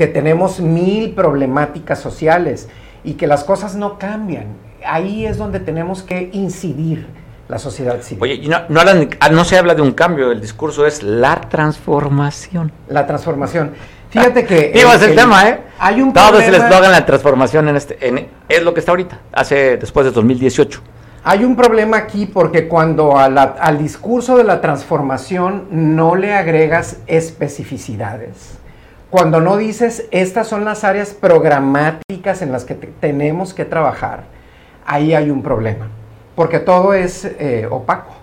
[0.00, 2.70] que tenemos mil problemáticas sociales
[3.04, 4.46] y que las cosas no cambian.
[4.82, 7.06] Ahí es donde tenemos que incidir
[7.48, 8.22] la sociedad civil.
[8.22, 8.80] Oye, no,
[9.20, 12.72] ah, no, se habla de un cambio, el discurso es la transformación.
[12.88, 13.72] La transformación.
[14.08, 14.70] Fíjate que...
[14.74, 15.60] Digo, es el, tema, ¿eh?
[15.78, 17.98] Hay un Todo es el eslogan la transformación en este...
[18.00, 20.80] En, es lo que está ahorita, hace después de 2018.
[21.24, 28.59] Hay un problema aquí porque cuando al discurso de la transformación no le agregas especificidades,
[29.10, 34.24] cuando no dices estas son las áreas programáticas en las que tenemos que trabajar,
[34.86, 35.88] ahí hay un problema
[36.40, 38.14] porque todo es eh, opaco,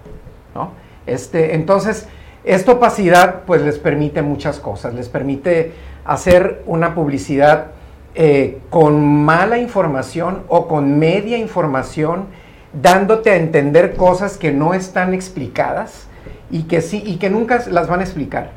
[0.56, 0.72] ¿no?
[1.06, 2.08] Este, entonces,
[2.44, 5.74] esta opacidad pues les permite muchas cosas, les permite
[6.04, 7.68] hacer una publicidad
[8.16, 12.26] eh, con mala información o con media información,
[12.74, 16.08] dándote a entender cosas que no están explicadas
[16.50, 18.50] y que sí y que nunca las van a explicar.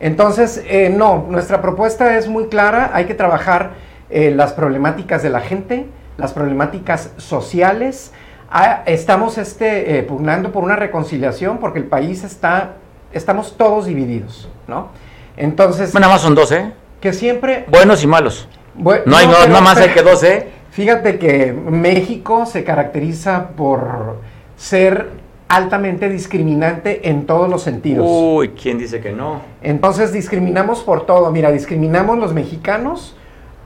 [0.00, 5.40] Entonces, eh, no, nuestra propuesta es muy clara, hay que trabajar las problemáticas de la
[5.40, 5.86] gente,
[6.16, 8.12] las problemáticas sociales,
[8.50, 12.74] Ah, estamos este, eh, pugnando por una reconciliación porque el país está,
[13.12, 14.90] estamos todos divididos, ¿no?
[15.36, 15.92] Entonces...
[15.92, 16.72] Bueno, nada más son dos, ¿eh?
[17.00, 17.64] Que siempre...
[17.68, 18.48] Buenos y malos.
[18.76, 20.48] no, hay nada más hay que dos, ¿eh?
[20.70, 24.20] Fíjate que México se caracteriza por
[24.56, 25.10] ser
[25.48, 28.06] altamente discriminante en todos los sentidos.
[28.08, 29.42] Uy, ¿quién dice que no?
[29.62, 31.30] Entonces discriminamos por todo.
[31.30, 33.16] Mira, discriminamos los mexicanos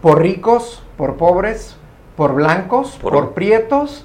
[0.02, 1.76] por ricos, por pobres,
[2.16, 4.04] por blancos, por prietos,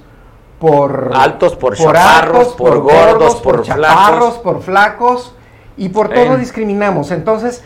[0.60, 1.96] por altos, por, por
[2.56, 4.36] por, gordos, por, flacos.
[4.36, 5.36] por flacos
[5.78, 7.12] y por todo discriminamos.
[7.12, 7.64] Entonces,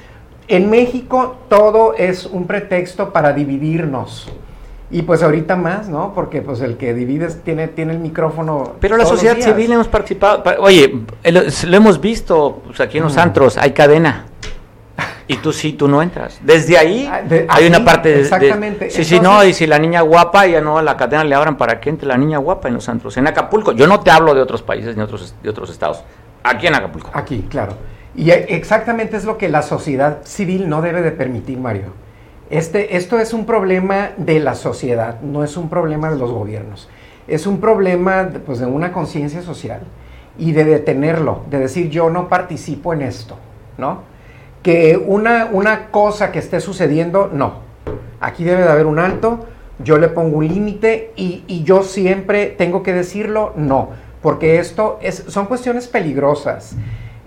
[0.47, 4.27] en México todo es un pretexto para dividirnos.
[4.91, 6.13] Y pues ahorita más, ¿no?
[6.15, 8.73] Porque pues el que divide tiene, tiene el micrófono.
[8.79, 10.43] Pero la sociedad civil hemos participado.
[10.59, 14.25] Oye, lo, hemos visto pues, aquí en los antros, hay cadena.
[15.27, 16.39] Y tú sí, tú no entras.
[16.41, 18.21] Desde ahí ah, hay una parte de...
[18.21, 18.89] Exactamente.
[18.89, 21.55] sí, sí, no, y si la niña guapa, ya no a la cadena le abran
[21.55, 23.15] para que entre la niña guapa en los antros.
[23.15, 26.03] En Acapulco, yo no te hablo de otros países ni otros, de otros estados.
[26.41, 27.11] Aquí en Acapulco.
[27.13, 27.73] Aquí, claro.
[28.15, 31.93] Y exactamente es lo que la sociedad civil no debe de permitir, Mario.
[32.49, 36.89] Este, esto es un problema de la sociedad, no es un problema de los gobiernos.
[37.27, 39.81] Es un problema pues, de una conciencia social
[40.37, 43.35] y de detenerlo, de decir yo no participo en esto,
[43.77, 44.09] ¿no?
[44.63, 47.69] que una, una cosa que esté sucediendo, no.
[48.19, 49.45] Aquí debe de haber un alto,
[49.79, 53.89] yo le pongo un límite y, yo siempre tengo que decirlo, no,
[54.21, 56.75] porque esto es, son cuestiones peligrosas.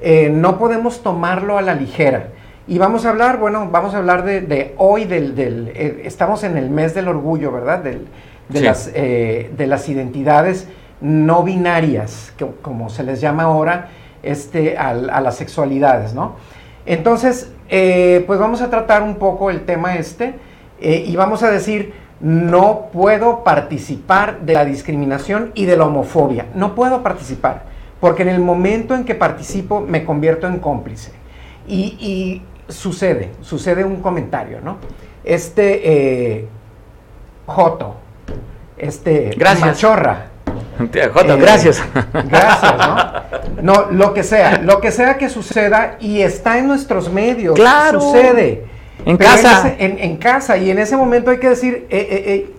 [0.00, 2.28] Eh, no podemos tomarlo a la ligera.
[2.68, 5.34] Y vamos a hablar, bueno, vamos a hablar de, hoy, del,
[5.74, 7.82] eh, estamos en el mes del orgullo, ¿verdad?
[7.82, 10.68] de, las, eh, de las identidades
[11.00, 13.88] no binarias, que, como se les llama ahora,
[14.22, 16.36] este, a, a las sexualidades, ¿no?
[16.86, 20.34] Entonces, eh, pues vamos a tratar un poco el tema este
[20.80, 26.46] y vamos a decir, no puedo participar de la discriminación y de la homofobia.
[26.56, 27.64] No puedo participar,
[28.00, 31.12] porque en el momento en que participo me convierto en cómplice.
[31.66, 34.78] Y, sucede, sucede un comentario, ¿no?
[35.24, 36.48] Este eh,
[37.46, 37.96] Joto,
[38.76, 39.66] este Gracias.
[39.66, 40.26] Machorra,
[40.92, 41.82] eh, gracias.
[42.12, 43.62] Gracias, ¿no?
[43.62, 47.54] No, lo que sea, lo que sea que suceda y está en nuestros medios.
[47.54, 48.00] Claro.
[48.00, 48.66] Sucede.
[49.04, 49.74] En casa.
[49.78, 50.56] En, casa.
[50.56, 52.54] Y en ese momento hay que decir, eh,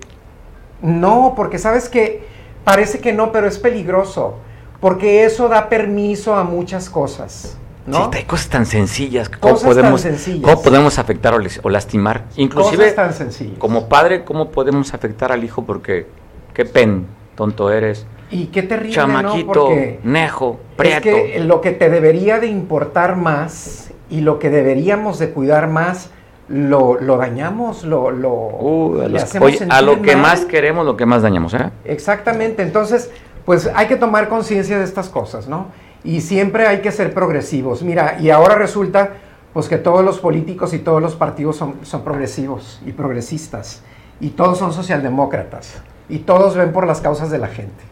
[0.82, 2.24] no, porque sabes que
[2.64, 4.40] parece que no, pero es peligroso.
[4.80, 7.58] porque eso da permiso a muchas cosas.
[7.86, 8.12] ¿No?
[8.12, 9.30] Sí, hay cosas tan sencillas.
[9.30, 10.06] ¿Cómo, podemos,
[10.42, 12.26] ¿Cómo podemos afectar o, lastimar?
[12.36, 13.58] Inclusive, tan sencillas.
[13.58, 15.64] como padre, ¿cómo podemos afectar al hijo?
[15.66, 16.08] Porque
[16.54, 18.06] qué pen, tonto eres.
[18.32, 19.70] Y qué terrible, Chamaquito,
[20.04, 21.10] nejo, prieto.
[21.10, 25.68] Es que lo que te debería de importar más y lo que deberíamos de cuidar
[25.68, 26.10] más,
[26.48, 29.02] lo, lo dañamos, lo, lo uh,
[29.70, 31.70] a, lo que más queremos, lo que más dañamos, ¿eh?
[31.86, 33.12] Exactamente, entonces,
[33.46, 35.68] pues hay que tomar conciencia de estas cosas, ¿no?
[36.04, 37.82] Y siempre hay que ser progresivos.
[37.84, 39.14] Mira, y ahora resulta
[39.54, 43.84] pues que todos los políticos y todos los partidos son, son progresivos y progresistas,
[44.20, 47.84] y todos son socialdemócratas, y todos ven por las causas de la gente.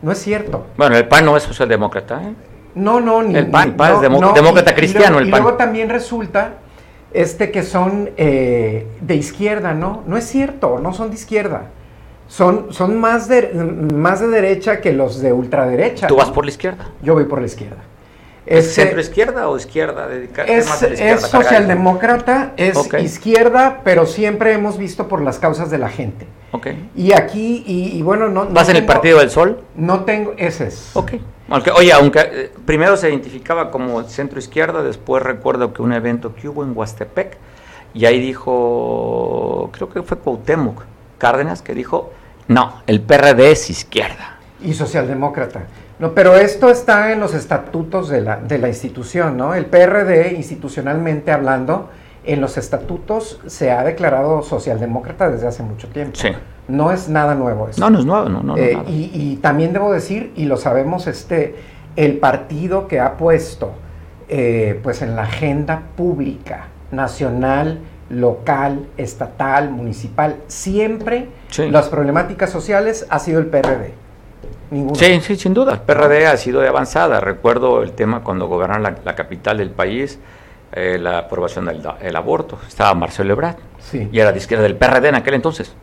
[0.00, 0.66] No es cierto.
[0.76, 2.34] Bueno, el PAN no es socialdemócrata, ¿eh?
[2.74, 5.18] No, no, ni el PAN, es demócrata cristiano.
[5.18, 5.40] el PAN.
[5.40, 6.54] y luego también resulta
[7.12, 10.02] este que son eh, de izquierda, ¿no?
[10.06, 11.64] No es cierto, no son de izquierda.
[12.32, 13.52] Son, son más, de,
[13.92, 16.06] más de derecha que los de ultraderecha.
[16.06, 16.88] ¿Tú vas por la izquierda?
[17.02, 17.82] Yo voy por la izquierda.
[18.46, 20.08] ¿Es este, centro izquierda o izquierda?
[20.46, 26.26] Es, es socialdemócrata, es izquierda, pero siempre hemos visto por las causas de la gente.
[26.52, 26.88] Okay.
[26.96, 28.46] Y aquí, y, bueno, no...
[28.46, 29.60] ¿Vas en el Partido del Sol?
[29.76, 30.90] No tengo, ese es.
[30.94, 31.12] Ok.
[31.50, 36.34] Aunque, oye, aunque eh, primero se identificaba como centro izquierda, después recuerdo que un evento
[36.34, 37.36] que hubo en Huastepec,
[37.92, 40.84] y ahí dijo, creo que fue Cuauhtémoc
[41.18, 42.10] Cárdenas, que dijo,
[42.52, 44.38] no, el PRD es izquierda.
[44.62, 45.62] Y socialdemócrata.
[45.98, 49.54] No, pero esto está en los estatutos de la, de la institución, ¿no?
[49.54, 51.90] El PRD, institucionalmente hablando,
[52.24, 56.16] en los estatutos se ha declarado socialdemócrata desde hace mucho tiempo.
[56.16, 56.28] Sí.
[56.68, 57.80] No es nada nuevo eso.
[57.80, 61.56] No, no es nuevo, no, no, eh, y, también debo decir, y lo sabemos, este,
[61.96, 63.72] el partido que ha puesto
[64.28, 71.28] eh, pues en la agenda pública, nacional, local, estatal, municipal, siempre
[71.58, 73.92] las problemáticas sociales ha sido el PRD.
[74.94, 75.74] Sí, sí, sin duda.
[75.74, 77.20] El PRD ha sido de avanzada.
[77.20, 80.18] Recuerdo el tema cuando gobernaron la, capital del país,
[80.72, 82.58] eh, la aprobación del aborto.
[82.66, 83.56] Estaba Marcelo Ebrard.
[83.80, 84.08] Sí.
[84.10, 85.74] Y era de izquierda del PRD en aquel entonces.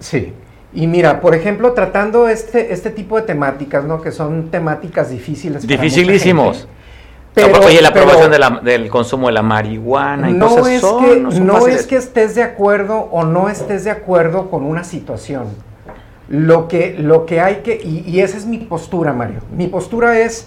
[0.00, 0.32] Sí.
[0.72, 4.00] Y mira, por ejemplo, tratando este, este tipo de temáticas, ¿no?
[4.00, 5.66] Que son temáticas difíciles.
[5.66, 6.68] Dificilísimos.
[7.46, 8.32] Pero, Oye, la aprobación
[8.62, 13.08] del consumo de la marihuana y no es que, no es que estés de acuerdo
[13.10, 15.48] o no estés de acuerdo con una situación
[16.28, 20.46] lo que, lo que hay que, y, esa es mi postura, Mario, mi postura es,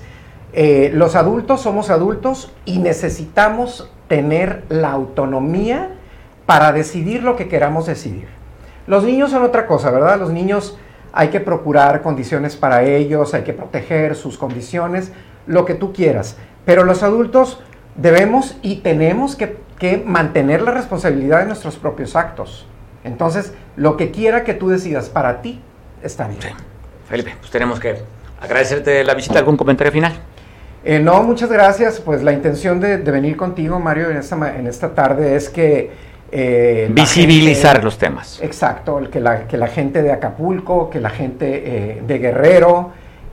[0.54, 5.90] eh, los adultos somos adultos y necesitamos tener la autonomía
[6.46, 8.28] para decidir lo que queramos decidir.
[8.86, 10.20] Los niños son otra cosa, ¿verdad?
[10.20, 10.78] Los niños
[11.14, 15.12] hay que procurar condiciones para ellos, hay que proteger sus condiciones,
[15.48, 16.38] lo que tú quieras.
[16.66, 17.60] Pero los adultos
[17.96, 22.68] debemos y tenemos que, que mantener la responsabilidad de nuestros propios actos.
[23.04, 25.60] Entonces, lo que quiera que tú decidas para ti,
[26.04, 26.40] está bien.
[27.08, 27.96] Felipe, pues tenemos que
[28.40, 29.40] agradecerte la visita.
[29.40, 30.14] ¿Algún comentario final?
[30.84, 32.00] Eh, no, muchas gracias.
[32.00, 36.12] Pues la intención de, venir contigo, Mario, en esta, en esta tarde es que...
[36.32, 38.40] Eh, Visibilizar los temas.
[38.42, 42.92] Exacto, que, la, que la gente de Acapulco, que la gente eh, de Guerrero,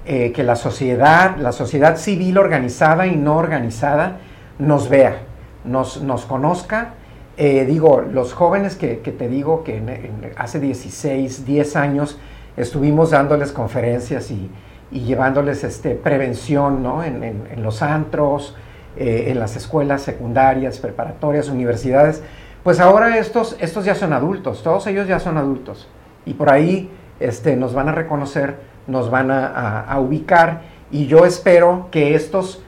[0.09, 4.21] que la sociedad, la sociedad civil organizada y no organizada
[4.59, 5.19] nos vea,
[5.65, 6.95] nos, nos conozca.
[7.37, 9.83] digo, los jóvenes que, te digo que
[10.37, 12.19] hace 16, 10 años
[12.59, 14.51] estuvimos dándoles conferencias y,
[14.91, 18.57] llevándoles este, prevención en, los antros,
[18.97, 22.23] eh, en las escuelas secundarias, preparatorias, universidades.
[22.65, 25.89] Pues ahora estos, estos ya son adultos, todos ellos ya son adultos.
[26.25, 26.91] Y por ahí
[27.21, 28.57] este, nos van a reconocer,
[28.89, 30.63] nos van a, ubicar.
[30.91, 32.63] Y yo espero que estos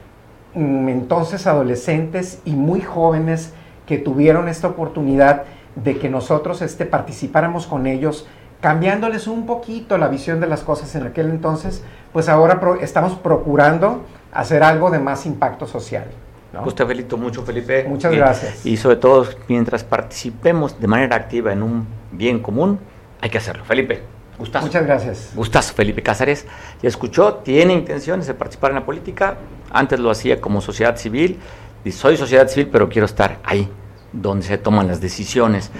[0.53, 3.53] mm, entonces adolescentes y muy jóvenes
[3.85, 5.43] que tuvieron esta oportunidad
[5.75, 8.27] de que nosotros este, participáramos con ellos
[8.61, 14.05] cambiándoles un poquito la visión de las cosas en aquel entonces, pues ahora estamos procurando
[14.31, 16.05] hacer algo de más impacto social.
[16.53, 16.63] ¿no?
[16.63, 17.85] Pues te felicito mucho, Felipe.
[17.87, 18.65] Muchas gracias.
[18.65, 22.79] Y sobre todo, mientras participemos de manera activa en un bien común,
[23.19, 23.63] hay que hacerlo.
[23.65, 24.03] Felipe,
[24.41, 24.65] gustazo.
[24.65, 25.31] Muchas gracias.
[25.33, 26.45] Gustazo, Felipe Cázares.
[26.81, 29.37] Ya escuchó, tiene intenciones de participar en la política.
[29.71, 31.39] Antes lo hacía como sociedad civil.
[31.83, 33.67] Y soy sociedad civil, pero quiero estar ahí,
[34.11, 35.71] donde se toman las decisiones.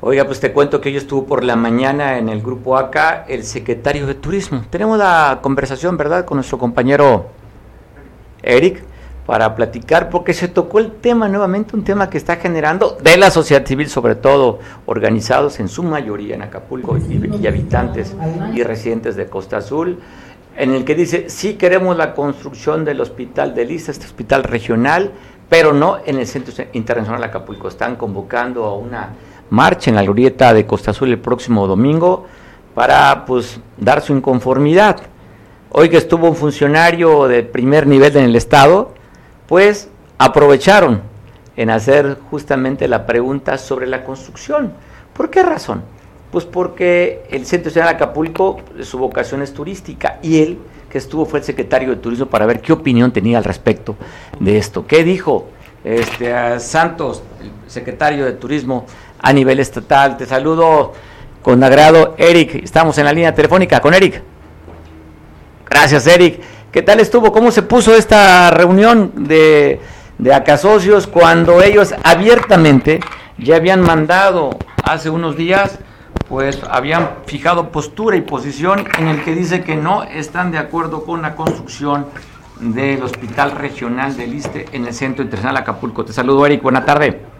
[0.00, 3.44] Oiga, pues te cuento que hoy estuvo por la mañana en el grupo acá el
[3.44, 4.64] secretario de Turismo.
[4.70, 7.30] Tenemos la conversación, ¿verdad?, con nuestro compañero
[8.42, 8.84] Eric
[9.28, 13.30] para platicar, porque se tocó el tema nuevamente, un tema que está generando de la
[13.30, 18.16] sociedad civil, sobre todo organizados en su mayoría en Acapulco y, habitantes
[18.54, 19.98] y residentes de Costa Azul,
[20.56, 25.12] en el que dice, sí queremos la construcción del hospital de Lista, este hospital regional,
[25.50, 27.68] pero no en el Centro Internacional de Acapulco.
[27.68, 29.10] Están convocando a una
[29.50, 32.24] marcha en la glorieta de Costa Azul el próximo domingo
[32.74, 35.02] para pues dar su inconformidad.
[35.68, 38.96] hoy que estuvo un funcionario de primer nivel en el Estado,
[39.48, 39.88] pues
[40.18, 41.00] aprovecharon
[41.56, 44.72] en hacer justamente la pregunta sobre la construcción.
[45.14, 45.82] ¿Por qué razón?
[46.30, 50.58] Pues porque el Centro Nacional Acapulco, su vocación es turística y él,
[50.90, 53.96] que estuvo, fue el secretario de Turismo para ver qué opinión tenía al respecto
[54.38, 54.86] de esto.
[54.86, 55.48] ¿Qué dijo
[55.82, 58.86] este, Santos, el secretario de Turismo
[59.18, 60.16] a nivel estatal?
[60.18, 60.92] Te saludo
[61.42, 62.56] con agrado, Eric.
[62.56, 64.22] Estamos en la línea telefónica con Eric.
[65.68, 66.40] Gracias, Eric.
[66.78, 67.32] ¿Qué tal estuvo?
[67.32, 69.80] ¿Cómo se puso esta reunión de,
[70.16, 73.00] de Acasocios cuando ellos abiertamente
[73.36, 75.80] ya habían mandado hace unos días
[76.28, 81.04] pues habían fijado postura y posición en el que dice que no están de acuerdo
[81.04, 82.06] con la construcción
[82.60, 86.04] del Hospital Regional del Iste en el Centro Internacional Acapulco.
[86.04, 86.62] Te saludo, Eric.
[86.62, 87.37] Buena tarde.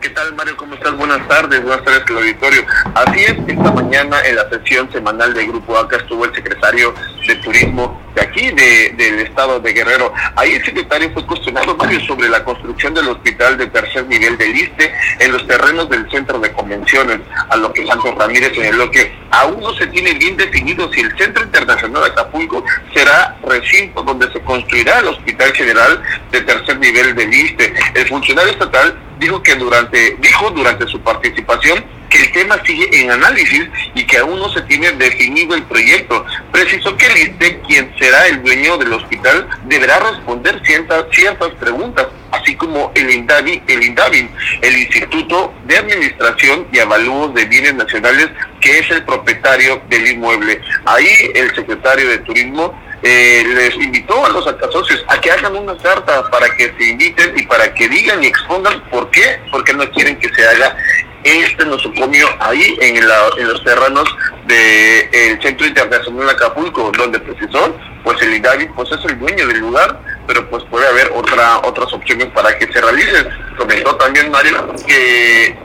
[0.00, 0.56] ¿Qué tal, Mario?
[0.56, 0.96] ¿Cómo estás?
[0.96, 2.64] Buenas tardes, buenas tardes al auditorio.
[2.94, 6.94] Así es, esta mañana en la sesión semanal del Grupo ACA estuvo el secretario
[7.26, 10.12] de Turismo de aquí, de, del estado de Guerrero.
[10.36, 14.54] Ahí el secretario fue cuestionado, Mario, sobre la construcción del hospital de tercer nivel del
[14.54, 19.12] ISTE en los terrenos del centro de convenciones, a lo que Santos Ramírez señaló que
[19.30, 24.30] aún no se tiene bien definido si el Centro Internacional de Acapulco será recinto donde
[24.32, 27.74] se construirá el Hospital General de tercer nivel del ISTE.
[27.94, 33.10] El funcionario estatal dijo que durante, dijo durante su participación que el tema sigue en
[33.10, 36.24] análisis y que aún no se tiene definido el proyecto.
[36.52, 42.06] Precisó que el ISTE, quien será el dueño del hospital, deberá responder ciertas, ciertas preguntas,
[42.32, 44.30] así como el INDAVI, el INDAVI,
[44.62, 50.60] el Instituto de Administración y Avalúos de Bienes Nacionales, que es el propietario del inmueble.
[50.86, 55.76] Ahí el secretario de Turismo eh, les invitó a los acasocios a que hagan una
[55.76, 59.88] carta para que se inviten y para que digan y expongan por qué, porque no
[59.90, 60.76] quieren que se haga
[61.24, 64.04] este nosocomio ahí en, los terrenos
[64.46, 70.00] del Centro Internacional Acapulco, donde precisó, pues el IDAVI pues es el dueño del lugar,
[70.26, 73.28] pero pues puede haber otra, otras opciones para que se realicen.
[73.56, 75.56] Comentó también Mario que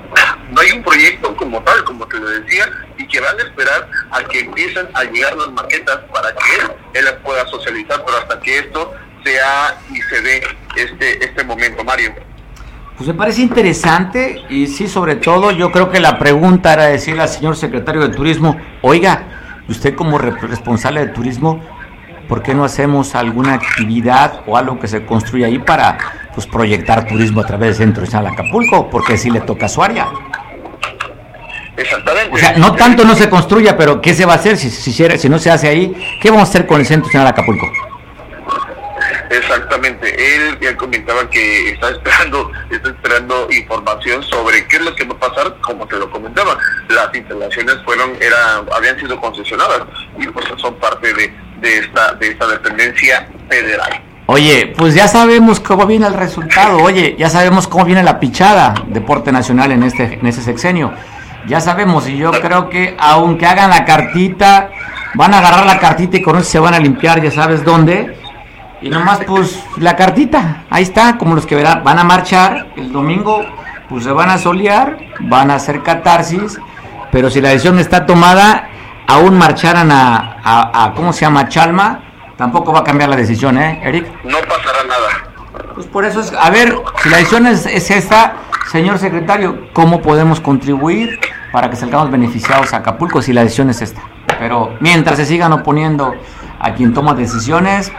[0.51, 2.69] no hay un proyecto como tal, como te lo decía,
[3.13, 7.13] que van a esperar a que empiecen a llegar las maquetas para que él, las
[7.23, 8.91] pueda socializar, pero hasta que esto
[9.23, 10.43] sea y se dé
[10.75, 12.15] este, este momento, Mario.
[12.97, 17.21] Pues me parece interesante y sí, sobre todo yo creo que la pregunta era decirle
[17.21, 21.63] al señor secretario de Turismo, oiga, usted como responsable de turismo,
[22.27, 25.97] ¿por qué no hacemos alguna actividad o algo que se construya ahí para
[26.33, 28.89] pues proyectar turismo a través del Centro de Acapulco?
[28.89, 30.07] Porque si le toca a su área.
[31.75, 32.31] Exactamente.
[32.33, 34.91] O sea, no tanto no se construya, pero ¿qué se va a hacer si, si,
[34.91, 35.93] si no se hace ahí?
[36.21, 37.71] ¿Qué vamos a hacer con el Centro de Acapulco?
[39.29, 45.05] Exactamente, él ya comentaba que está esperando, está esperando información sobre qué es lo que
[45.05, 46.57] va a pasar, como te lo comentaba,
[46.89, 49.81] las instalaciones fueron, eran, habían sido concesionadas
[50.19, 54.03] y pues son parte de, de esta, de esta dependencia federal.
[54.27, 58.75] Oye, pues ya sabemos cómo viene el resultado, oye, ya sabemos cómo viene la pichada
[58.87, 60.93] Deporte Nacional en este, en ese sexenio.
[61.47, 64.69] Ya sabemos, y yo creo que aunque hagan la cartita,
[65.15, 68.17] van a agarrar la cartita y con eso se van a limpiar, ya sabes dónde
[68.83, 72.91] y nomás, pues, la cartita, ahí está, como los que verán, van a marchar el
[72.91, 73.45] domingo,
[73.87, 76.59] pues se van a solear, van a hacer catarsis,
[77.09, 78.67] pero si la decisión está tomada,
[79.07, 81.47] aún marcharan a, a, ¿cómo se llama?
[81.47, 82.01] Chalma,
[82.35, 84.05] tampoco va a cambiar la decisión, ¿eh, Eric?
[84.25, 85.63] No pasará nada.
[85.75, 88.33] Pues por eso es, a ver, si la decisión es, es esta,
[88.71, 91.19] señor secretario, ¿cómo podemos contribuir
[91.51, 94.01] para que salgamos beneficiados a Acapulco si la decisión es esta?
[94.39, 96.15] Pero mientras se sigan oponiendo
[96.59, 97.91] a quien toma decisiones,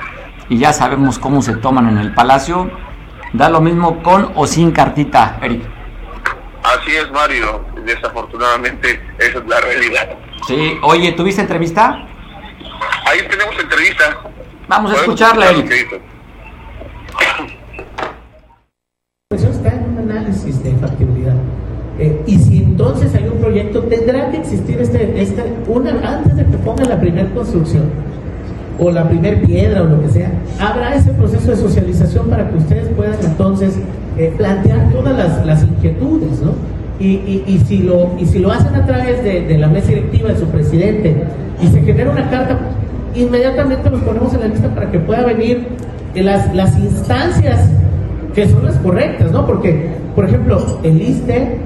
[0.49, 2.71] y ya sabemos cómo se toman en el Palacio.
[3.33, 5.63] Da lo mismo con o sin cartita, Eric.
[6.63, 7.65] Así es, Mario.
[7.85, 10.17] Desafortunadamente, esa es la realidad.
[10.47, 12.07] Sí, oye, ¿tuviste entrevista?
[13.07, 14.19] Ahí tenemos entrevista.
[14.69, 16.01] Vamos a escucharla, Eric.
[19.29, 19.63] Pues un
[20.25, 21.35] análisis de factibilidad.
[21.99, 26.45] Eh, y si entonces hay un proyecto, tendrá que existir este, este una, antes de
[26.45, 27.85] que ponga la primera construcción
[28.79, 32.57] o la primer piedra o lo que sea, habrá ese proceso de socialización para que
[32.57, 33.79] ustedes puedan entonces
[34.19, 36.53] eh, plantear todas las, inquietudes, ¿no?
[36.99, 40.39] Y, y, si lo, y si lo hacen a través de, la mesa directiva de
[40.39, 41.15] su presidente
[41.61, 42.59] y se genera una carta,
[43.15, 45.67] inmediatamente nos ponemos en la lista para que pueda venir
[46.15, 47.69] las, las instancias
[48.35, 49.47] que son las correctas, ¿no?
[49.47, 51.59] Porque, por ejemplo, el ISTE,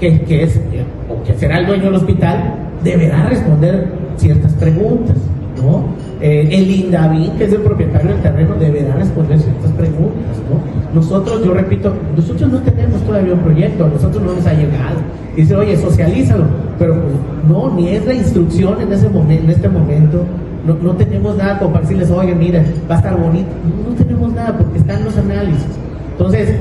[0.00, 0.60] que, que es,
[1.08, 2.54] o que será el dueño del hospital,
[2.84, 5.16] deberá responder ciertas preguntas,
[5.56, 5.84] ¿no?
[6.20, 10.36] Eh, el INDAVI, que es el propietario del terreno, deberá responder ciertas preguntas.
[10.48, 10.94] ¿no?
[10.94, 14.96] Nosotros, yo repito, nosotros no tenemos todavía un proyecto, a nosotros no nos ha llegado.
[15.36, 16.44] Dice, oye, socialízalo,
[16.78, 17.14] pero pues,
[17.46, 20.24] no, ni es la instrucción en, ese momento, en este momento
[20.66, 23.48] no, no tenemos nada como para decirles, oye, mira, va a estar bonito.
[23.64, 25.66] No, no tenemos nada porque están los análisis.
[26.12, 26.56] Entonces,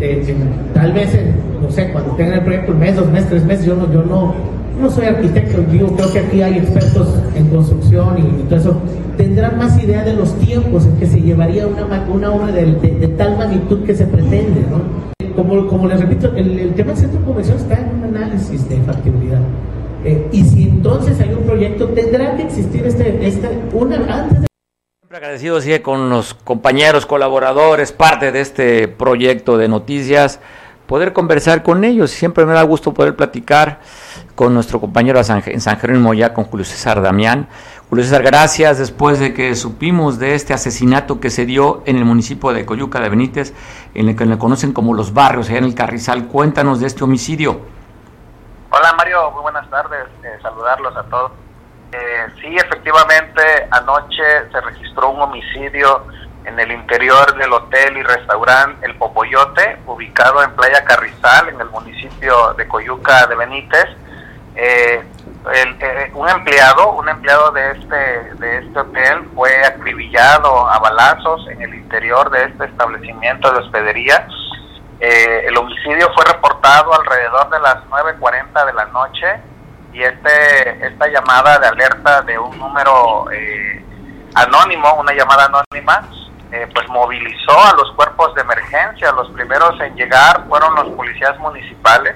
[0.00, 0.22] eh,
[0.74, 1.18] tal vez,
[1.62, 4.02] no sé, cuando tengan el proyecto un mes, dos meses, tres meses, yo no, yo
[4.02, 4.34] no,
[4.80, 8.76] no soy arquitecto, digo, creo que aquí hay expertos en construcción y, todo eso,
[9.16, 13.36] tendrán más idea de los tiempos en que se llevaría una, una obra de, tal
[13.36, 15.08] magnitud que se pretende, ¿no?
[15.34, 18.68] Como, como les repito, el, el tema del centro de convención está en un análisis
[18.68, 19.40] de factibilidad.
[20.04, 24.47] Eh, y si entonces hay un proyecto, tendrá que existir este, este una, antes de
[25.08, 30.38] Siempre agradecido sigue con los compañeros, colaboradores, parte de este proyecto de noticias,
[30.86, 32.10] poder conversar con ellos.
[32.10, 33.80] Siempre me da gusto poder platicar
[34.34, 37.48] con nuestro compañero en San Jerónimo ya, con Julio César Damián.
[37.88, 38.76] Julio César, gracias.
[38.76, 43.00] Después de que supimos de este asesinato que se dio en el municipio de Coyuca
[43.00, 43.54] de Benítez,
[43.94, 47.04] en el que le conocen como los barrios, allá en el Carrizal, cuéntanos de este
[47.04, 47.62] homicidio.
[48.68, 50.04] Hola Mario, muy buenas tardes.
[50.22, 51.47] Eh, saludarlos a todos.
[51.90, 54.22] Eh, sí, efectivamente, anoche
[54.52, 56.04] se registró un homicidio
[56.44, 61.68] en el interior del hotel y restaurante El Popoyote, ubicado en Playa Carrizal, en el
[61.70, 63.86] municipio de Coyuca de Benítez.
[64.54, 65.02] Eh,
[65.54, 71.62] eh, un empleado, un empleado de este de este hotel fue acribillado a balazos en
[71.62, 74.26] el interior de este establecimiento de hospedería.
[75.00, 79.40] el homicidio fue reportado alrededor de las 9.40 de la noche
[79.98, 83.84] y este esta llamada de alerta de un número eh,
[84.32, 86.08] anónimo, una llamada anónima,
[86.52, 89.10] eh, pues movilizó a los cuerpos de emergencia.
[89.10, 92.14] Los primeros en llegar fueron los policías municipales,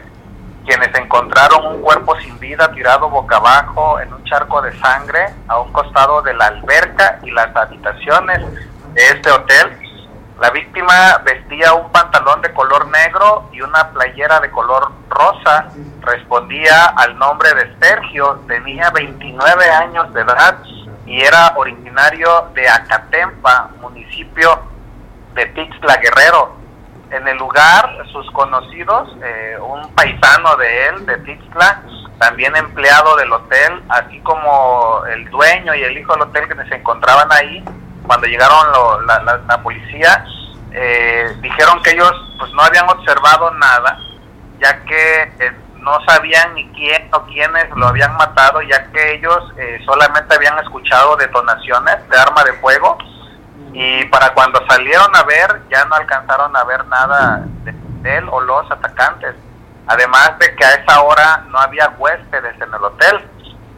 [0.64, 5.58] quienes encontraron un cuerpo sin vida tirado boca abajo en un charco de sangre a
[5.58, 8.42] un costado de la alberca y las habitaciones
[8.94, 9.76] de este hotel.
[10.42, 15.68] La víctima vestía un pantalón de color negro y una playera de color rosa.
[16.00, 20.58] Respondía al nombre de Sergio, tenía 29 años de edad
[21.06, 24.64] y era originario de Acatempa, municipio
[25.34, 26.56] de Tixla Guerrero.
[27.12, 31.82] En el lugar, sus conocidos, eh, un paisano de él, de Tixla,
[32.18, 36.74] también empleado del hotel, así como el dueño y el hijo del hotel que se
[36.74, 37.64] encontraban ahí,
[38.06, 40.24] cuando llegaron la, policía,
[40.72, 43.98] eh, dijeron que ellos pues no habían observado nada,
[44.60, 49.52] ya que eh, no sabían ni quién o quiénes lo habían matado, ya que ellos
[49.56, 52.98] eh, solamente habían escuchado detonaciones de arma de fuego
[53.72, 58.40] y para cuando salieron a ver ya no alcanzaron a ver nada de él o
[58.40, 59.34] los atacantes.
[59.86, 63.20] Además de que a esa hora no había huéspedes en el hotel.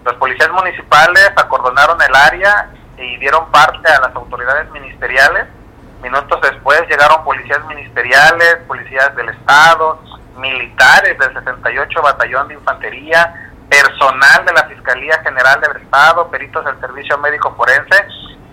[0.04, 5.46] Los policías municipales acordonaron el área y dieron parte a las autoridades ministeriales.
[6.02, 10.00] Minutos después llegaron policías ministeriales, policías del Estado,
[10.36, 16.78] militares del 68 Batallón de Infantería, personal de la Fiscalía General del Estado, peritos del
[16.80, 18.06] Servicio Médico Forense.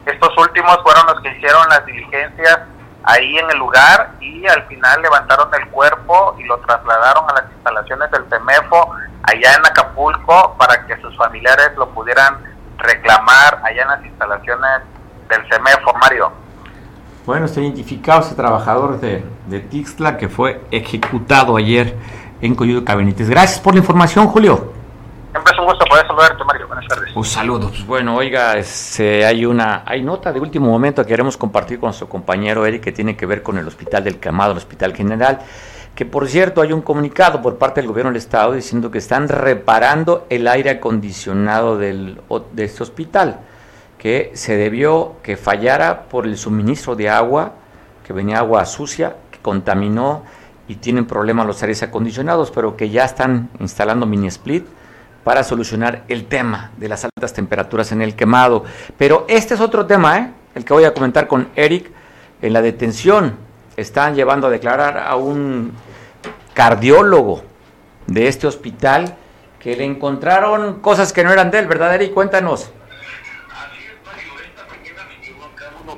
[0.06, 2.60] Estos últimos fueron los que hicieron las diligencias
[3.04, 7.52] ahí en el lugar y al final levantaron el cuerpo y lo trasladaron a las
[7.52, 12.51] instalaciones del CEMEFO allá en Acapulco para que sus familiares lo pudieran
[12.82, 14.82] reclamar allá en las instalaciones
[15.30, 16.32] del CEMEFO, Mario.
[17.26, 21.96] Bueno, está identificado ese trabajador de, de Tixla que fue ejecutado ayer
[22.42, 23.30] en Coyuca Benítez.
[23.30, 24.74] Gracias por la información, Julio.
[25.32, 26.68] Siempre es un gusto poder saludarte, Mario.
[26.68, 27.16] Buenas tardes.
[27.16, 27.70] Un saludo.
[27.70, 31.88] Pues bueno, oiga, este, hay una hay nota de último momento que queremos compartir con
[31.88, 35.40] nuestro compañero Eric que tiene que ver con el Hospital del Camado, el Hospital General
[35.96, 39.28] que por cierto hay un comunicado por parte del gobierno del estado diciendo que están
[39.28, 42.22] reparando el aire acondicionado del,
[42.54, 43.42] de este hospital,
[43.98, 47.54] que se debió que fallara por el suministro de agua,
[48.06, 50.24] que venía agua sucia, que contaminó
[50.68, 54.66] y tienen problemas los aires acondicionados, pero que ya están instalando mini split
[55.24, 58.64] para solucionar el tema de las altas temperaturas en el quemado.
[58.98, 60.32] Pero este es otro tema, ¿eh?
[60.56, 61.92] el que voy a comentar con Eric
[62.42, 63.51] en la detención
[63.82, 65.74] están llevando a declarar a un
[66.54, 67.44] cardiólogo
[68.08, 69.16] de este hospital
[69.60, 72.14] que le encontraron cosas que no eran de él, ¿verdad, Eric?
[72.14, 72.72] Cuéntanos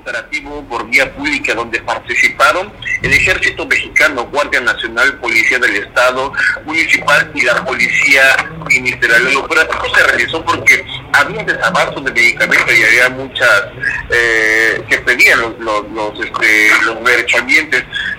[0.04, 6.32] operativo por vía pública donde participaron el Ejército Mexicano, Guardia Nacional, Policía del Estado,
[6.66, 8.22] Municipal y la Policía
[8.68, 9.28] Ministerial.
[9.28, 13.64] El operativo se realizó porque había desabasto de medicamentos y había muchas
[14.10, 16.98] eh, que pedían los, los, los, este, los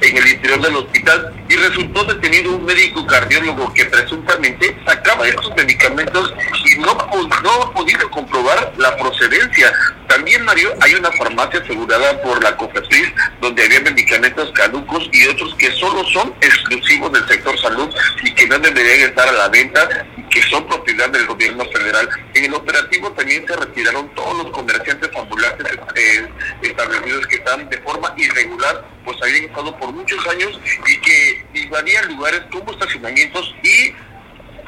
[0.01, 5.55] en el interior del hospital y resultó detenido un médico cardiólogo que presuntamente sacaba estos
[5.57, 6.95] medicamentos y no,
[7.43, 9.73] no ha podido comprobar la procedencia.
[10.09, 15.55] También, Mario, hay una farmacia asegurada por la COFEPRIS donde había medicamentos caducos y otros
[15.57, 20.07] que solo son exclusivos del sector salud y que no deberían estar a la venta
[20.31, 22.09] que son propiedad del gobierno federal.
[22.35, 26.29] En el operativo también se retiraron todos los comerciantes ambulantes eh,
[26.63, 32.09] establecidos que están de forma irregular, pues habían estado por muchos años y que invadían
[32.09, 33.95] lugares como estacionamientos y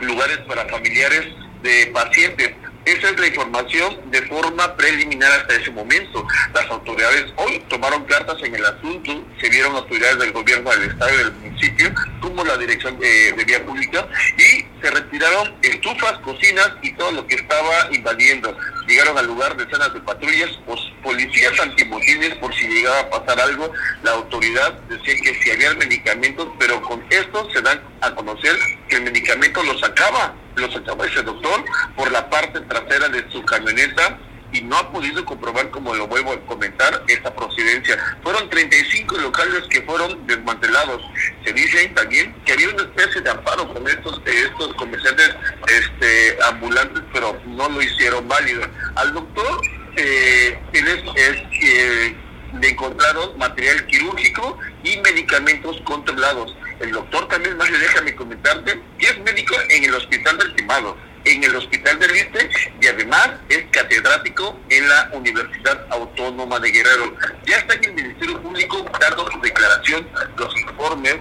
[0.05, 1.27] lugares para familiares
[1.63, 2.53] de pacientes.
[2.87, 6.25] Esa es la información de forma preliminar hasta ese momento.
[6.55, 11.13] Las autoridades hoy tomaron cartas en el asunto, se vieron autoridades del gobierno del estado
[11.13, 14.07] y del municipio, como la dirección de, vía pública,
[14.39, 18.57] y se retiraron estufas, cocinas y todo lo que estaba invadiendo.
[18.87, 23.73] Llegaron al lugar decenas de patrullas, pues, policías antimotines por si llegaba a pasar algo.
[24.05, 28.57] La autoridad decía que si había medicamentos, pero con esto se dan a conocer
[28.89, 33.45] que el medicamento lo sacaba lo sacaba ese doctor por la parte trasera de su
[33.45, 34.19] camioneta
[34.53, 37.99] y no ha podido comprobar, como lo vuelvo a comentar, esta procedencia.
[38.23, 41.03] Fueron 35 locales que fueron desmantelados.
[41.45, 45.35] Se dice también que había una especie de amparo con estos estos comerciantes
[45.69, 48.63] este, ambulantes, pero no lo hicieron válido.
[48.95, 49.61] Al doctor
[49.97, 52.13] eh, es, es,
[52.61, 56.57] le encontraron material quirúrgico y medicamentos controlados.
[56.81, 61.43] El doctor también, Mario, déjame comentarte, que es médico en el Hospital del Timado, en
[61.43, 62.51] el Hospital del Este
[62.81, 67.15] y además es catedrático en la Universidad Autónoma de Guerrero.
[67.47, 70.07] Ya está en el Ministerio Público dando su declaración,
[70.37, 71.17] los informes.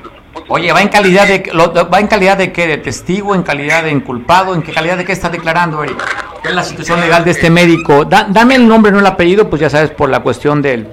[0.50, 2.68] Oye, ¿va en calidad de va en calidad de qué?
[2.68, 3.34] ¿De testigo?
[3.34, 4.54] ¿En calidad de inculpado?
[4.54, 5.98] ¿En qué calidad de qué está declarando, Eric?
[6.44, 8.06] ¿Qué es la situación legal de este médico?
[8.06, 10.90] dame el nombre, no el apellido, pues ya sabes, por la cuestión del,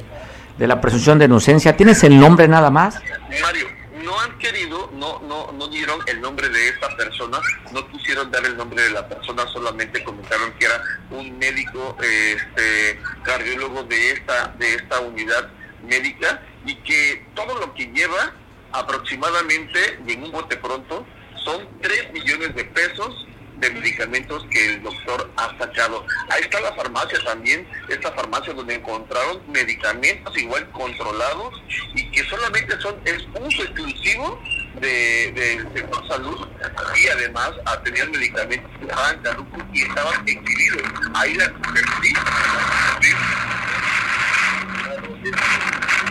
[0.57, 1.77] de la presunción de inocencia.
[1.77, 2.99] ¿Tienes el nombre nada más?
[3.43, 3.67] Mario,
[4.13, 7.41] no han querido, no, no, no dieron el nombre de esta persona,
[7.73, 13.01] no quisieron dar el nombre de la persona, solamente comentaron que era un médico, este,
[13.23, 15.49] cardiólogo de esta, de esta unidad
[15.83, 18.35] médica y que todo lo que lleva
[18.73, 21.07] aproximadamente, y en un bote pronto,
[21.43, 23.27] son 3 millones de pesos
[23.63, 26.05] de medicamentos que el doctor ha sacado.
[26.31, 31.63] Ahí está la farmacia también, esta farmacia donde encontraron medicamentos igual controlados
[31.95, 34.41] y que solamente son es uso exclusivo
[34.81, 36.49] del de, sector salud
[36.97, 37.53] y además
[37.85, 40.83] tenían medicamentos que estaban caducos y estaban exhibidos.
[41.15, 41.53] Ahí la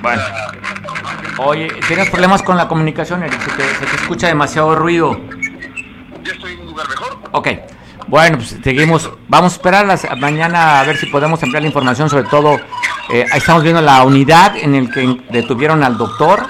[0.02, 0.24] bueno.
[1.38, 3.40] Oye, ¿tienes problemas con la comunicación, Eric?
[3.42, 5.20] Se te, se te escucha demasiado ruido.
[6.24, 7.20] Ya estoy lugar mejor.
[7.32, 7.48] Ok.
[8.08, 9.10] Bueno, pues seguimos.
[9.28, 12.60] Vamos a esperar mañana a ver si podemos ampliar la información, sobre todo.
[13.10, 16.48] Eh, estamos viendo la unidad en el que detuvieron al doctor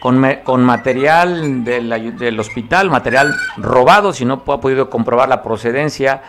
[0.00, 6.22] con, con material del, del, hospital, material robado, si no ha podido comprobar la procedencia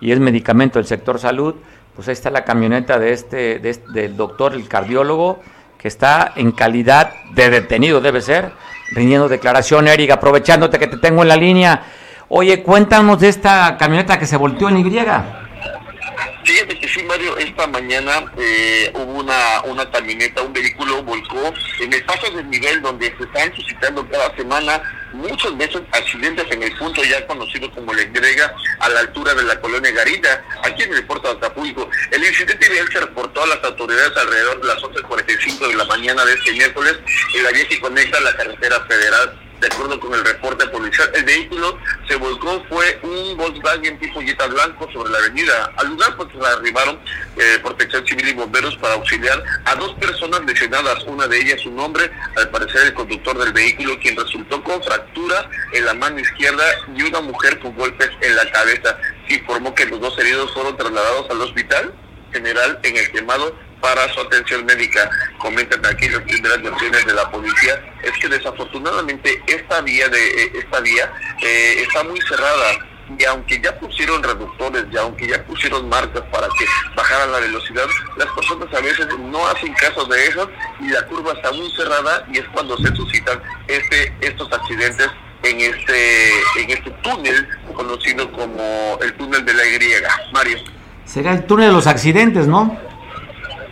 [0.00, 1.54] y es medicamento del sector salud.
[1.94, 5.40] Pues ahí está la camioneta de este, de este del doctor, el cardiólogo,
[5.78, 8.52] que está en calidad de detenido, debe ser,
[8.92, 11.82] rindiendo declaración, Eric, aprovechándote que te tengo en la línea.
[12.30, 14.84] Oye, cuéntanos de esta camioneta que se volteó en Y.
[16.44, 21.92] Fíjate que sí, Mario, esta mañana eh, hubo una, una camioneta, un vehículo volcó en
[21.92, 26.62] el paso del nivel donde se están suscitando cada semana muchos de esos accidentes en
[26.62, 30.82] el punto ya conocido como la entrega a la altura de la colonia Garita, aquí
[30.82, 31.88] en el puerto de Acapulco.
[32.10, 36.24] El incidente vial se reportó a las autoridades alrededor de las 11.45 de la mañana
[36.26, 36.98] de este miércoles
[37.34, 41.24] en la vía que conecta la carretera federal de acuerdo con el reporte policial, el
[41.24, 45.72] vehículo se volcó, fue un Volkswagen tipo Jetta blanco sobre la avenida.
[45.76, 46.98] Al lugar pues arribaron
[47.36, 51.78] eh, protección civil y bomberos para auxiliar a dos personas lesionadas, una de ellas un
[51.80, 56.64] hombre, al parecer el conductor del vehículo, quien resultó con fractura en la mano izquierda
[56.94, 58.96] y una mujer con golpes en la cabeza.
[59.26, 61.94] Se informó que los dos heridos fueron trasladados al hospital
[62.32, 65.10] general en el quemado para su atención médica.
[65.38, 70.52] Comentan aquí las primeras versiones de la policía, es que desafortunadamente esta vía de eh,
[70.54, 71.12] esta vía
[71.42, 76.46] eh, está muy cerrada y aunque ya pusieron reductores y aunque ya pusieron marcas para
[76.58, 80.50] que bajaran la velocidad, las personas a veces no hacen caso de eso
[80.80, 85.08] y la curva está muy cerrada y es cuando se suscitan este estos accidentes
[85.42, 89.78] en este en este túnel conocido como el túnel de la Y.
[90.32, 90.58] Mario.
[91.04, 92.78] Será el túnel de los accidentes, ¿no?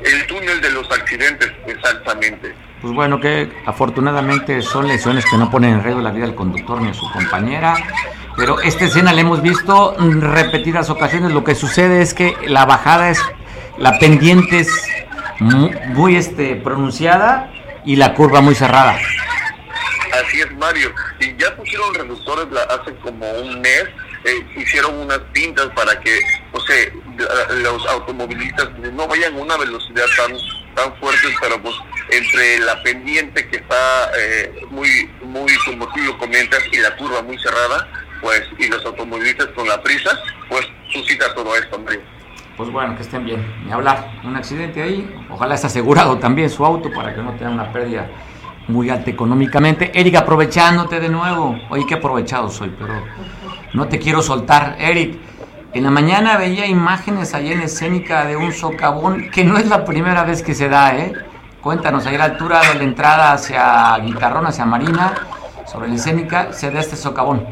[0.05, 2.55] El túnel de los accidentes, exactamente.
[2.81, 6.81] Pues bueno, que afortunadamente son lesiones que no ponen en riesgo la vida del conductor
[6.81, 7.75] ni a su compañera.
[8.37, 11.33] Pero esta escena la hemos visto repetidas ocasiones.
[11.33, 13.21] Lo que sucede es que la bajada es,
[13.79, 14.87] la pendiente es
[15.41, 17.51] muy, este, pronunciada
[17.85, 18.99] y la curva muy cerrada.
[20.13, 20.93] Así es, Mario.
[21.21, 23.87] Y ya pusieron reductores hace como un mes
[24.27, 26.19] eh, hicieron unas pintas para que,
[26.51, 26.77] o sea,
[27.63, 30.37] los automovilistas no vayan a una velocidad tan
[30.77, 31.75] tan fuerte, pero pues
[32.11, 37.23] entre la pendiente que está eh, muy, muy, como tú lo comentas, y la curva
[37.23, 37.89] muy cerrada,
[38.21, 40.11] pues, y los automovilistas con la prisa,
[40.49, 42.01] pues suscita todo esto, Mario.
[42.57, 43.45] Pues bueno, que estén bien.
[43.67, 44.13] Ni hablar.
[44.25, 45.15] Un accidente ahí.
[45.31, 48.09] Ojalá esté asegurado también su auto para que no tenga una pérdida
[48.69, 49.91] muy alta económicamente.
[49.95, 51.59] Eric, aprovechándote de nuevo.
[51.69, 53.05] Oye, qué aprovechado soy, pero
[53.75, 54.77] no te quiero soltar.
[54.79, 55.19] Eric,
[55.77, 59.85] en la mañana veía imágenes allá en escénica de un socavón, que no es la
[59.85, 61.13] primera vez que se da, ¿eh?
[61.61, 65.15] Cuéntanos, ahí a la altura de la entrada hacia Guitarrón, hacia Marina,
[65.67, 67.47] sobre la escénica, se da este socavón.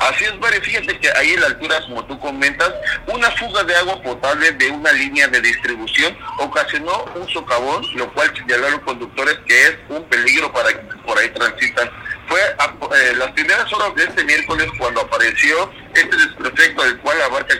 [0.00, 2.72] Así es, Mario, fíjate que ahí en la altura, como tú comentas,
[3.12, 8.32] una fuga de agua potable de una línea de distribución ocasionó un socavón, lo cual
[8.34, 11.90] señalaron conductores que es un peligro para que por ahí transitan.
[12.30, 17.54] Fue eh, las primeras horas de este miércoles cuando apareció este desperfecto, el cual abarca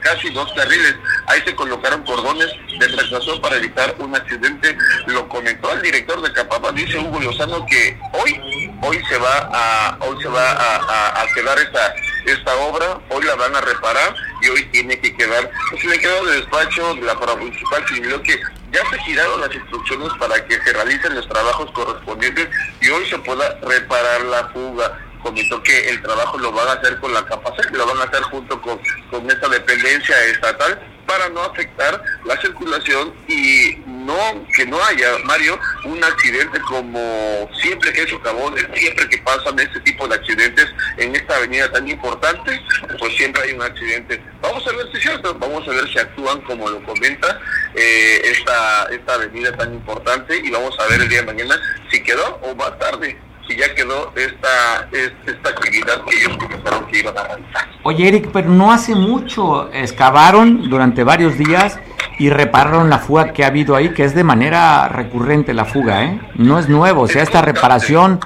[0.00, 0.94] casi dos carriles.
[1.26, 2.46] Ahí se colocaron cordones
[2.78, 4.78] de retraso para evitar un accidente.
[5.06, 9.98] Lo comentó el director de Capapa, dice Hugo Lozano, que hoy, hoy se va a,
[10.00, 11.92] hoy se va a, quedar esta,
[12.26, 15.50] esta obra, hoy la van a reparar y hoy tiene que quedar.
[15.70, 18.40] Pues le quedó de despacho de la municipal señaló que
[18.72, 22.48] ya se giraron las instrucciones para que se realicen los trabajos correspondientes
[22.80, 24.98] y hoy se pueda reparar la fuga.
[25.22, 28.22] Comentó que el trabajo lo van a hacer con la capacidad, lo van a hacer
[28.22, 28.78] junto con,
[29.10, 33.76] con esta dependencia estatal para no afectar la circulación y
[34.08, 39.80] no que no haya, Mario, un accidente como siempre que es siempre que pasan este
[39.80, 42.58] tipo de accidentes en esta avenida tan importante,
[42.98, 44.20] pues siempre hay un accidente.
[44.40, 47.38] Vamos a ver si es cierto, vamos a ver si actúan como lo comenta
[47.74, 52.02] eh, esta, esta avenida tan importante y vamos a ver el día de mañana si
[52.02, 57.16] quedó o más tarde si ya quedó esta, esta actividad que ellos pensaron que iban
[57.16, 57.68] a realizar.
[57.82, 61.78] Oye, Eric, pero no hace mucho excavaron durante varios días
[62.18, 66.04] y repararon la fuga que ha habido ahí, que es de manera recurrente la fuga,
[66.04, 66.20] ¿eh?
[66.34, 68.20] No es nuevo, o sea, esta reparación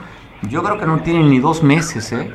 [0.48, 2.30] yo creo que no tiene ni dos meses, ¿eh?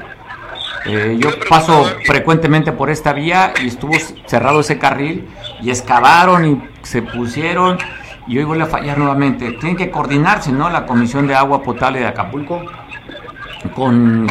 [0.85, 3.93] eh yo paso frecuentemente por esta vía y estuvo
[4.27, 5.27] cerrado ese carril
[5.61, 7.77] y excavaron y se pusieron
[8.28, 9.51] y hoy vuelve a fallar nuevamente.
[9.53, 10.69] Tienen que coordinarse, ¿no?
[10.69, 12.65] La Comisión de Agua Potable de Acapulco
[13.73, 14.28] con,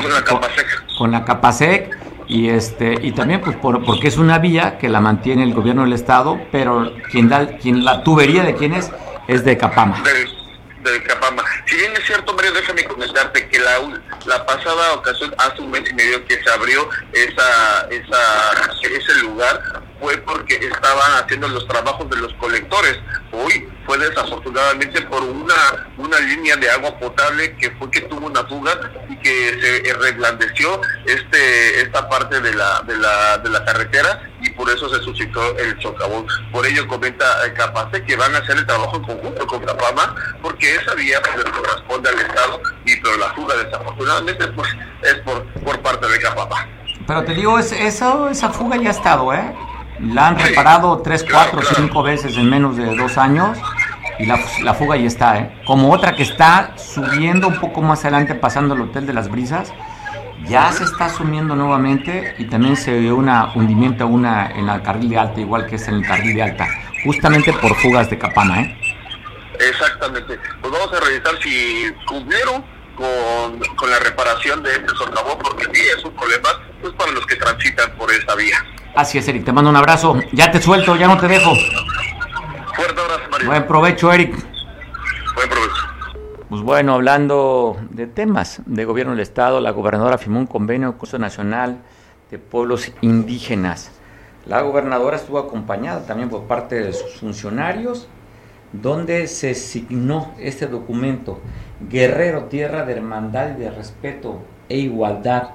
[0.98, 1.96] con, la Capasec
[2.28, 5.82] y este y también pues por, porque es una vía que la mantiene el gobierno
[5.82, 8.90] del estado, pero quien da quien la tubería de quién es
[9.28, 10.02] es de Capama.
[10.02, 11.42] De, Capama.
[11.66, 13.72] Si bien es cierto, Mario, déjame comentarte que la,
[14.26, 18.18] la pasada ocasión, hace un mes y medio que se abrió esa, esa,
[18.82, 19.60] ese lugar,
[20.00, 22.98] fue porque estaban haciendo los trabajos de los colectores.
[23.32, 25.54] Hoy fue desafortunadamente por una,
[25.96, 28.72] una línea de agua potable que fue que tuvo una fuga
[29.08, 34.50] y que se reblandeció este, esta parte de la, de la, de la carretera y
[34.50, 36.26] por eso se suscitó el socavón.
[36.52, 37.24] Por ello comenta
[37.54, 41.44] Capace que van a hacer el trabajo en conjunto con Capama porque esa vía pues,
[41.44, 44.68] corresponde al Estado y pero la fuga desafortunadamente pues
[45.02, 46.66] es por, por parte de Capama.
[47.06, 49.54] Pero te digo, es, eso, esa fuga ya ha estado, ¿eh?
[50.00, 53.58] La han reparado tres, cuatro, cinco veces en menos de dos años
[54.18, 55.62] y la, la, fuga ya está, ¿eh?
[55.66, 59.72] Como otra que está subiendo un poco más adelante, pasando el Hotel de las Brisas,
[60.44, 65.08] ya se está sumiendo nuevamente y también se ve un hundimiento una en el carril
[65.08, 66.68] de alta, igual que es en el carril de alta,
[67.04, 68.78] justamente por fugas de capana, ¿eh?
[69.58, 70.38] Exactamente.
[70.60, 75.82] Pues vamos a revisar si cumplieron con, con la reparación de este socavón, porque sí
[75.96, 76.48] es un problema
[76.80, 78.64] pues, para los que transitan por esa vía.
[78.96, 79.44] Así es, Eric.
[79.44, 80.18] Te mando un abrazo.
[80.32, 81.54] Ya te suelto, ya no te dejo.
[82.74, 83.46] Fuerte abrazo, Mario.
[83.48, 84.30] Buen provecho, Eric.
[85.34, 85.82] Buen provecho.
[86.48, 91.00] Pues bueno, hablando de temas de gobierno del Estado, la gobernadora firmó un convenio con
[91.00, 91.76] Curso Nacional
[92.30, 93.90] de Pueblos Indígenas.
[94.46, 98.08] La gobernadora estuvo acompañada también por parte de sus funcionarios,
[98.72, 101.42] donde se signó este documento,
[101.86, 104.40] Guerrero, Tierra de Hermandad y de Respeto
[104.70, 105.50] e Igualdad,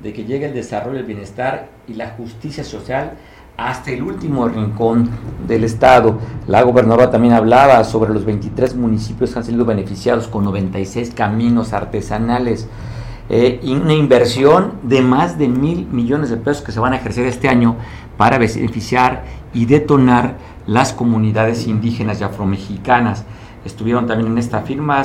[0.00, 3.14] de que llegue el desarrollo, el bienestar y la justicia social
[3.56, 5.10] hasta el último rincón
[5.46, 6.18] del estado.
[6.46, 11.72] La gobernadora también hablaba sobre los 23 municipios que han sido beneficiados con 96 caminos
[11.72, 12.68] artesanales
[13.30, 17.26] eh, una inversión de más de mil millones de pesos que se van a ejercer
[17.26, 17.76] este año
[18.16, 20.36] para beneficiar y detonar
[20.66, 23.24] las comunidades indígenas y afromexicanas.
[23.66, 25.02] Estuvieron también en esta firma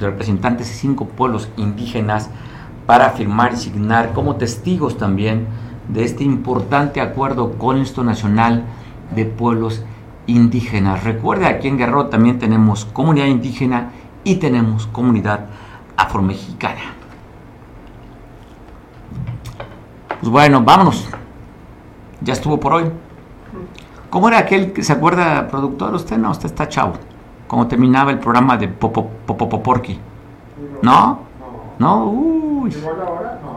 [0.00, 2.30] representantes de cinco pueblos indígenas
[2.86, 5.46] para firmar y signar como testigos también
[5.88, 8.64] de este importante acuerdo con esto nacional
[9.14, 9.84] de pueblos
[10.26, 11.04] indígenas.
[11.04, 13.90] Recuerde, aquí en Guerrero también tenemos comunidad indígena
[14.24, 15.46] y tenemos comunidad
[15.96, 16.80] afromexicana.
[20.20, 21.08] Pues bueno, vámonos.
[22.20, 22.90] Ya estuvo por hoy.
[24.10, 25.94] ¿Cómo era aquel que se acuerda, productor?
[25.94, 26.94] Usted no, usted está chavo.
[27.46, 29.98] Como terminaba el programa de Popopoporqui.
[30.82, 31.25] ¿No?
[31.78, 32.06] ¿No?
[32.06, 32.74] Uy.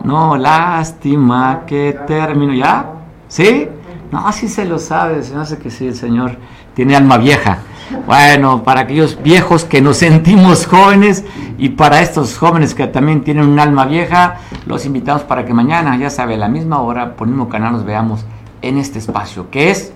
[0.04, 2.54] No, lástima que termino.
[2.54, 2.86] ¿Ya?
[3.28, 3.70] ¿Sí?
[4.12, 6.38] No, sí se lo sabe, se hace que sí, el señor
[6.74, 7.60] tiene alma vieja.
[8.06, 11.24] Bueno, para aquellos viejos que nos sentimos jóvenes
[11.58, 15.96] y para estos jóvenes que también tienen un alma vieja, los invitamos para que mañana,
[15.98, 18.26] ya sabe, a la misma hora, por el mismo canal, nos veamos
[18.62, 19.94] en este espacio, que es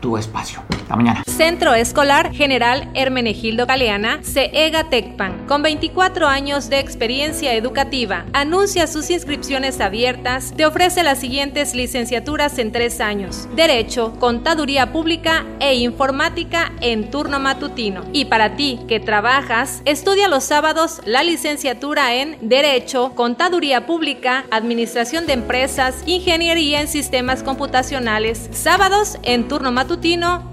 [0.00, 0.62] tu espacio.
[0.70, 1.22] Hasta mañana.
[1.26, 8.24] Centro Escolar General Hermenegildo Galeana, CEGA Tecpan, con 24 años de experiencia educativa.
[8.32, 10.54] Anuncia sus inscripciones abiertas.
[10.56, 17.38] Te ofrece las siguientes licenciaturas en tres años: Derecho, Contaduría Pública e Informática en turno
[17.38, 18.04] matutino.
[18.12, 25.26] Y para ti que trabajas, estudia los sábados la licenciatura en Derecho, Contaduría Pública, Administración
[25.26, 28.48] de Empresas, Ingeniería en Sistemas Computacionales.
[28.52, 29.87] Sábados en turno matutino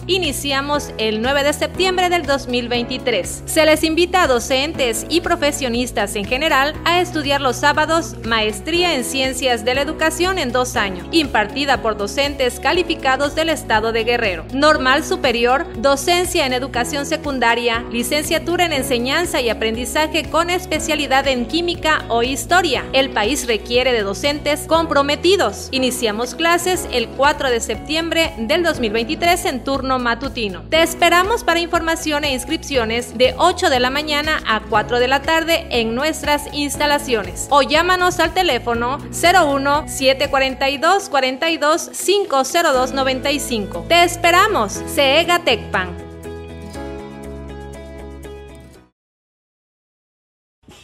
[0.08, 3.44] iniciamos el 9 de septiembre del 2023.
[3.46, 9.04] Se les invita a docentes y profesionistas en general a estudiar los sábados Maestría en
[9.04, 14.46] Ciencias de la Educación en dos años, impartida por docentes calificados del Estado de Guerrero.
[14.54, 22.06] Normal Superior, Docencia en Educación Secundaria, Licenciatura en Enseñanza y Aprendizaje con especialidad en Química
[22.08, 22.86] o Historia.
[22.94, 25.68] El país requiere de docentes comprometidos.
[25.72, 30.62] Iniciamos clases el 4 de septiembre del 2023 en turno matutino.
[30.70, 35.24] Te esperamos para información e inscripciones de 8 de la mañana a 4 de la
[35.24, 43.86] tarde en nuestras instalaciones o llámanos al teléfono 01 742 42 502 95.
[43.90, 46.05] Te esperamos, CEGA Tecpan.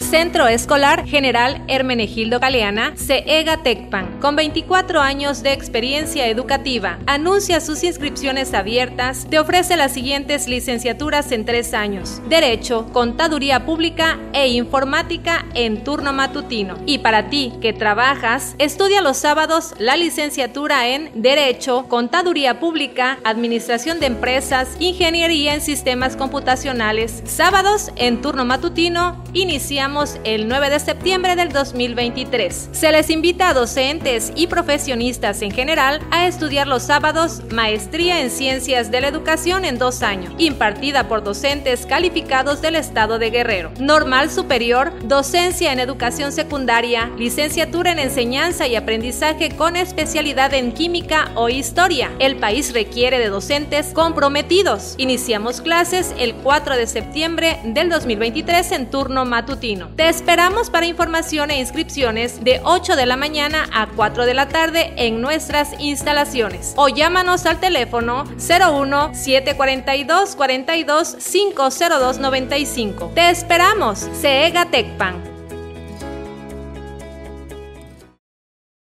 [0.00, 6.98] Centro Escolar General Hermenegildo Galeana, CEGA Tecpan, con 24 años de experiencia educativa.
[7.06, 9.26] Anuncia sus inscripciones abiertas.
[9.28, 16.12] Te ofrece las siguientes licenciaturas en tres años: Derecho, Contaduría Pública e Informática en turno
[16.12, 16.78] matutino.
[16.86, 24.00] Y para ti que trabajas, estudia los sábados la licenciatura en Derecho, Contaduría Pública, Administración
[24.00, 27.22] de Empresas, Ingeniería en Sistemas Computacionales.
[27.26, 29.22] Sábados en turno matutino,
[30.24, 32.68] el 9 de septiembre del 2023.
[32.72, 38.30] Se les invita a docentes y profesionistas en general a estudiar los sábados Maestría en
[38.30, 43.70] Ciencias de la Educación en dos años, impartida por docentes calificados del Estado de Guerrero.
[43.80, 51.30] Normal Superior, Docencia en Educación Secundaria, Licenciatura en Enseñanza y Aprendizaje con especialidad en Química
[51.34, 52.10] o Historia.
[52.18, 54.96] El país requiere de docentes comprometidos.
[54.98, 59.77] Iniciamos clases el 4 de septiembre del 2023 en turno matutino.
[59.96, 64.48] Te esperamos para información e inscripciones de 8 de la mañana a 4 de la
[64.48, 73.12] tarde en nuestras instalaciones o llámanos al teléfono 01 742 42 502 95.
[73.14, 75.37] Te esperamos, CEGA Tecpan.